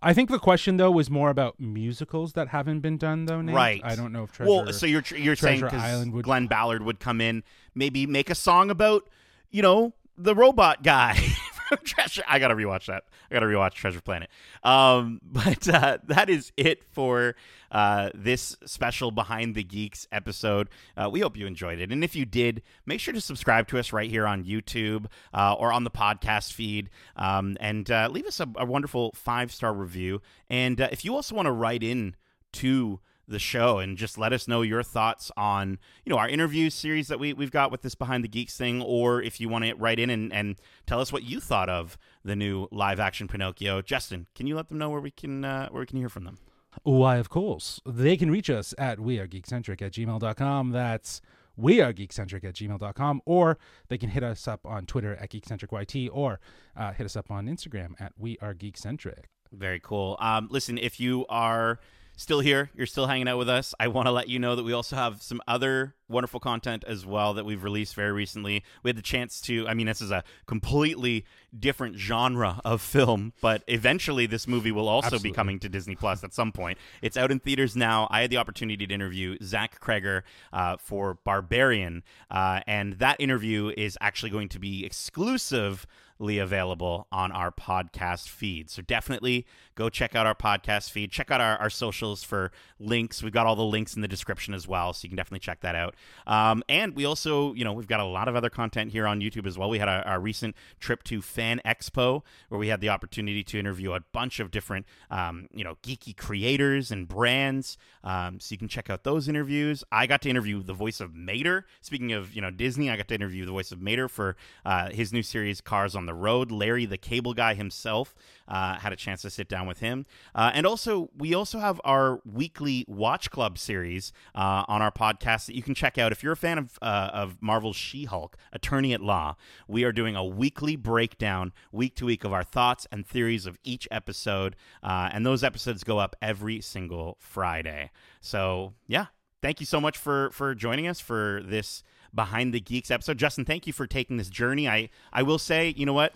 I 0.01 0.13
think 0.13 0.29
the 0.29 0.39
question 0.39 0.77
though 0.77 0.91
was 0.91 1.09
more 1.09 1.29
about 1.29 1.59
musicals 1.59 2.33
that 2.33 2.49
haven't 2.49 2.79
been 2.79 2.97
done 2.97 3.25
though. 3.25 3.41
Nate. 3.41 3.55
Right. 3.55 3.81
I 3.83 3.95
don't 3.95 4.11
know 4.11 4.23
if 4.23 4.31
Treasure. 4.31 4.51
well, 4.51 4.73
so 4.73 4.85
you're 4.85 5.03
you're 5.15 5.35
saying 5.35 5.59
Treasure 5.59 5.75
because 5.75 5.83
Island 5.83 6.13
would- 6.13 6.25
Glen 6.25 6.47
Ballard 6.47 6.83
would 6.83 6.99
come 6.99 7.21
in, 7.21 7.43
maybe 7.75 8.05
make 8.05 8.29
a 8.29 8.35
song 8.35 8.69
about 8.69 9.09
you 9.49 9.61
know 9.61 9.93
the 10.17 10.35
robot 10.35 10.83
guy. 10.83 11.15
from 11.71 11.85
Treasure. 11.85 12.23
I 12.27 12.37
gotta 12.39 12.55
rewatch 12.55 12.87
that. 12.87 13.03
I 13.29 13.33
gotta 13.33 13.45
rewatch 13.45 13.71
Treasure 13.71 14.01
Planet. 14.01 14.29
Um, 14.63 15.21
but 15.31 15.67
uh, 15.69 15.99
that 16.03 16.29
is 16.29 16.51
it 16.57 16.83
for 16.91 17.35
uh, 17.71 18.09
this 18.13 18.57
special 18.65 19.11
Behind 19.11 19.55
the 19.55 19.63
Geeks 19.63 20.07
episode. 20.11 20.69
Uh, 20.95 21.09
we 21.09 21.21
hope 21.21 21.37
you 21.37 21.47
enjoyed 21.47 21.79
it, 21.79 21.91
and 21.91 22.03
if 22.03 22.15
you 22.15 22.25
did, 22.25 22.61
make 22.85 22.99
sure 22.99 23.13
to 23.13 23.21
subscribe 23.21 23.67
to 23.69 23.79
us 23.79 23.93
right 23.93 24.09
here 24.09 24.27
on 24.27 24.43
YouTube 24.43 25.05
uh, 25.33 25.53
or 25.53 25.71
on 25.71 25.83
the 25.83 25.91
podcast 25.91 26.53
feed, 26.53 26.89
um, 27.15 27.57
and 27.59 27.89
uh, 27.89 28.09
leave 28.11 28.25
us 28.25 28.39
a, 28.39 28.47
a 28.57 28.65
wonderful 28.65 29.11
five 29.15 29.51
star 29.51 29.73
review. 29.73 30.21
And 30.49 30.79
uh, 30.79 30.89
if 30.91 31.05
you 31.05 31.15
also 31.15 31.35
want 31.35 31.45
to 31.47 31.51
write 31.51 31.83
in 31.83 32.15
to 32.53 32.99
the 33.27 33.39
show 33.39 33.79
and 33.79 33.97
just 33.97 34.17
let 34.17 34.33
us 34.33 34.47
know 34.47 34.61
your 34.61 34.83
thoughts 34.83 35.31
on 35.37 35.79
you 36.05 36.09
know 36.09 36.17
our 36.17 36.27
interview 36.27 36.69
series 36.69 37.07
that 37.07 37.19
we, 37.19 37.33
we've 37.33 37.51
got 37.51 37.71
with 37.71 37.81
this 37.81 37.95
behind 37.95 38.23
the 38.23 38.27
geeks 38.27 38.57
thing 38.57 38.81
or 38.81 39.21
if 39.21 39.39
you 39.39 39.49
want 39.49 39.63
to 39.63 39.73
write 39.75 39.99
in 39.99 40.09
and, 40.09 40.33
and 40.33 40.57
tell 40.85 40.99
us 40.99 41.13
what 41.13 41.23
you 41.23 41.39
thought 41.39 41.69
of 41.69 41.97
the 42.23 42.35
new 42.35 42.67
live 42.71 42.99
action 42.99 43.27
pinocchio 43.27 43.81
justin 43.81 44.27
can 44.35 44.47
you 44.47 44.55
let 44.55 44.67
them 44.67 44.77
know 44.77 44.89
where 44.89 44.99
we 44.99 45.11
can 45.11 45.45
uh, 45.45 45.69
where 45.69 45.79
we 45.79 45.85
can 45.85 45.97
hear 45.97 46.09
from 46.09 46.25
them 46.25 46.37
Why, 46.83 47.17
of 47.17 47.29
course. 47.29 47.79
They 47.85 48.17
can 48.17 48.31
reach 48.31 48.49
us 48.49 48.73
at 48.77 48.97
wearegeekcentric 48.97 49.81
at 49.81 49.93
gmail.com. 49.93 50.71
That's 50.71 51.21
wearegeekcentric 51.59 52.43
at 52.43 52.55
gmail.com. 52.55 53.21
Or 53.25 53.57
they 53.89 53.97
can 53.97 54.09
hit 54.09 54.23
us 54.23 54.47
up 54.47 54.65
on 54.65 54.85
Twitter 54.85 55.15
at 55.15 55.29
geekcentricyt 55.31 56.09
or 56.11 56.39
uh, 56.75 56.93
hit 56.93 57.05
us 57.05 57.15
up 57.15 57.29
on 57.29 57.47
Instagram 57.47 57.93
at 57.99 58.13
wearegeekcentric. 58.19 59.25
Very 59.51 59.79
cool. 59.81 60.17
Um, 60.19 60.47
listen, 60.49 60.77
if 60.77 60.99
you 60.99 61.25
are 61.27 61.79
still 62.15 62.39
here, 62.39 62.69
you're 62.75 62.85
still 62.85 63.07
hanging 63.07 63.27
out 63.27 63.37
with 63.37 63.49
us, 63.49 63.73
I 63.79 63.87
want 63.87 64.07
to 64.07 64.11
let 64.11 64.29
you 64.29 64.39
know 64.39 64.55
that 64.55 64.63
we 64.63 64.73
also 64.73 64.95
have 64.95 65.21
some 65.21 65.41
other 65.47 65.95
wonderful 66.07 66.39
content 66.39 66.83
as 66.87 67.05
well 67.05 67.33
that 67.33 67.45
we've 67.45 67.63
released 67.63 67.95
very 67.95 68.11
recently. 68.11 68.63
We 68.83 68.89
had 68.89 68.97
the 68.97 69.01
chance 69.01 69.41
to, 69.41 69.67
I 69.67 69.73
mean, 69.73 69.87
this 69.87 70.01
is 70.01 70.11
a 70.11 70.23
completely 70.45 71.25
different 71.57 71.97
genre 71.97 72.61
of 72.63 72.81
film, 72.81 73.33
but 73.41 73.63
eventually 73.67 74.25
this 74.25 74.47
movie 74.47 74.71
will 74.71 74.87
also 74.87 75.07
Absolutely. 75.07 75.31
be 75.31 75.35
coming 75.35 75.59
to 75.59 75.69
Disney 75.69 75.95
Plus 75.95 76.23
at 76.23 76.33
some 76.33 76.51
point. 76.51 76.77
It's 77.01 77.17
out 77.17 77.31
in 77.31 77.39
theaters 77.39 77.75
now. 77.75 78.07
I 78.11 78.21
had 78.21 78.29
the 78.29 78.37
opportunity 78.37 78.85
to 78.85 78.93
interview 78.93 79.37
Zach 79.41 79.79
Cregger 79.79 80.23
uh, 80.53 80.77
for 80.77 81.15
Barbarian, 81.23 82.03
uh, 82.29 82.61
and 82.67 82.93
that 82.99 83.15
interview 83.19 83.71
is 83.75 83.97
actually 84.01 84.31
going 84.31 84.49
to 84.49 84.59
be 84.59 84.85
exclusive 84.85 85.87
available 86.29 87.07
on 87.11 87.31
our 87.31 87.51
podcast 87.51 88.29
feed. 88.29 88.69
So 88.69 88.81
definitely 88.81 89.45
go 89.75 89.89
check 89.89 90.15
out 90.15 90.25
our 90.25 90.35
podcast 90.35 90.91
feed. 90.91 91.11
Check 91.11 91.31
out 91.31 91.41
our, 91.41 91.57
our 91.57 91.69
socials 91.69 92.23
for 92.23 92.51
links. 92.79 93.23
We've 93.23 93.33
got 93.33 93.47
all 93.47 93.55
the 93.55 93.63
links 93.63 93.95
in 93.95 94.01
the 94.01 94.07
description 94.07 94.53
as 94.53 94.67
well, 94.67 94.93
so 94.93 95.05
you 95.05 95.09
can 95.09 95.17
definitely 95.17 95.39
check 95.39 95.61
that 95.61 95.75
out. 95.75 95.95
Um, 96.27 96.63
and 96.69 96.95
we 96.95 97.05
also, 97.05 97.53
you 97.53 97.63
know, 97.63 97.73
we've 97.73 97.87
got 97.87 97.99
a 97.99 98.05
lot 98.05 98.27
of 98.27 98.35
other 98.35 98.49
content 98.49 98.91
here 98.91 99.07
on 99.07 99.19
YouTube 99.19 99.47
as 99.47 99.57
well. 99.57 99.69
We 99.69 99.79
had 99.79 99.89
our, 99.89 100.05
our 100.07 100.19
recent 100.19 100.55
trip 100.79 101.03
to 101.05 101.21
Fan 101.21 101.61
Expo 101.65 102.21
where 102.49 102.59
we 102.59 102.67
had 102.67 102.81
the 102.81 102.89
opportunity 102.89 103.43
to 103.43 103.59
interview 103.59 103.93
a 103.93 104.01
bunch 104.11 104.39
of 104.39 104.51
different, 104.51 104.85
um, 105.09 105.47
you 105.53 105.63
know, 105.63 105.75
geeky 105.83 106.15
creators 106.15 106.91
and 106.91 107.07
brands. 107.07 107.77
Um, 108.03 108.39
so 108.39 108.53
you 108.53 108.57
can 108.57 108.67
check 108.67 108.89
out 108.89 109.03
those 109.03 109.27
interviews. 109.27 109.83
I 109.91 110.07
got 110.07 110.21
to 110.23 110.29
interview 110.29 110.61
the 110.63 110.73
voice 110.73 110.99
of 110.99 111.15
Mater. 111.15 111.65
Speaking 111.81 112.11
of, 112.11 112.33
you 112.33 112.41
know, 112.41 112.51
Disney, 112.51 112.89
I 112.89 112.97
got 112.97 113.07
to 113.09 113.15
interview 113.15 113.45
the 113.45 113.51
voice 113.51 113.71
of 113.71 113.81
Mater 113.81 114.07
for 114.07 114.35
uh, 114.65 114.89
his 114.89 115.11
new 115.13 115.23
series, 115.23 115.61
Cars 115.61 115.95
on 115.95 116.05
the 116.05 116.10
Road. 116.13 116.51
Larry, 116.51 116.85
the 116.85 116.97
cable 116.97 117.33
guy 117.33 117.53
himself, 117.53 118.13
uh, 118.47 118.75
had 118.75 118.93
a 118.93 118.95
chance 118.95 119.21
to 119.21 119.29
sit 119.29 119.47
down 119.47 119.67
with 119.67 119.79
him. 119.79 120.05
Uh, 120.35 120.51
and 120.53 120.65
also, 120.65 121.09
we 121.17 121.33
also 121.33 121.59
have 121.59 121.79
our 121.83 122.21
weekly 122.25 122.85
Watch 122.87 123.31
Club 123.31 123.57
series 123.57 124.11
uh, 124.35 124.63
on 124.67 124.81
our 124.81 124.91
podcast 124.91 125.45
that 125.45 125.55
you 125.55 125.63
can 125.63 125.75
check 125.75 125.97
out. 125.97 126.11
If 126.11 126.23
you're 126.23 126.33
a 126.33 126.37
fan 126.37 126.57
of, 126.57 126.77
uh, 126.81 127.09
of 127.13 127.41
Marvel's 127.41 127.75
She 127.75 128.05
Hulk, 128.05 128.37
Attorney 128.51 128.93
at 128.93 129.01
Law, 129.01 129.35
we 129.67 129.83
are 129.83 129.91
doing 129.91 130.15
a 130.15 130.25
weekly 130.25 130.75
breakdown, 130.75 131.53
week 131.71 131.95
to 131.95 132.05
week, 132.05 132.23
of 132.23 132.33
our 132.33 132.43
thoughts 132.43 132.87
and 132.91 133.05
theories 133.05 133.45
of 133.45 133.57
each 133.63 133.87
episode. 133.91 134.55
Uh, 134.83 135.09
and 135.11 135.25
those 135.25 135.43
episodes 135.43 135.83
go 135.83 135.99
up 135.99 136.15
every 136.21 136.61
single 136.61 137.17
Friday. 137.19 137.91
So, 138.19 138.73
yeah. 138.87 139.07
Thank 139.41 139.59
you 139.59 139.65
so 139.65 139.81
much 139.81 139.97
for 139.97 140.29
for 140.29 140.53
joining 140.53 140.87
us 140.87 140.99
for 140.99 141.41
this 141.43 141.81
behind 142.13 142.53
the 142.53 142.59
geeks 142.59 142.91
episode 142.91 143.17
justin 143.17 143.45
thank 143.45 143.65
you 143.67 143.73
for 143.73 143.87
taking 143.87 144.17
this 144.17 144.29
journey 144.29 144.67
i 144.67 144.89
i 145.13 145.21
will 145.23 145.37
say 145.39 145.73
you 145.77 145.85
know 145.85 145.93
what 145.93 146.13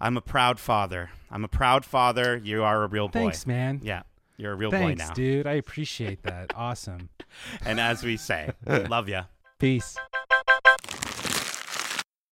i'm 0.00 0.16
a 0.16 0.20
proud 0.20 0.58
father 0.58 1.10
i'm 1.30 1.44
a 1.44 1.48
proud 1.48 1.84
father 1.84 2.36
you 2.36 2.62
are 2.62 2.82
a 2.82 2.86
real 2.86 3.08
boy 3.08 3.20
Thanks, 3.24 3.46
man. 3.46 3.80
yeah 3.82 4.02
you're 4.36 4.52
a 4.52 4.56
real 4.56 4.70
Thanks, 4.70 5.02
boy 5.02 5.06
now 5.06 5.14
dude. 5.14 5.46
I 5.46 5.54
appreciate 5.54 6.22
that. 6.24 6.52
awesome. 6.54 7.08
and 7.64 7.80
as 7.80 8.02
we 8.02 8.16
say 8.16 8.50
love 8.66 9.08
ya 9.08 9.24
Peace. 9.58 9.96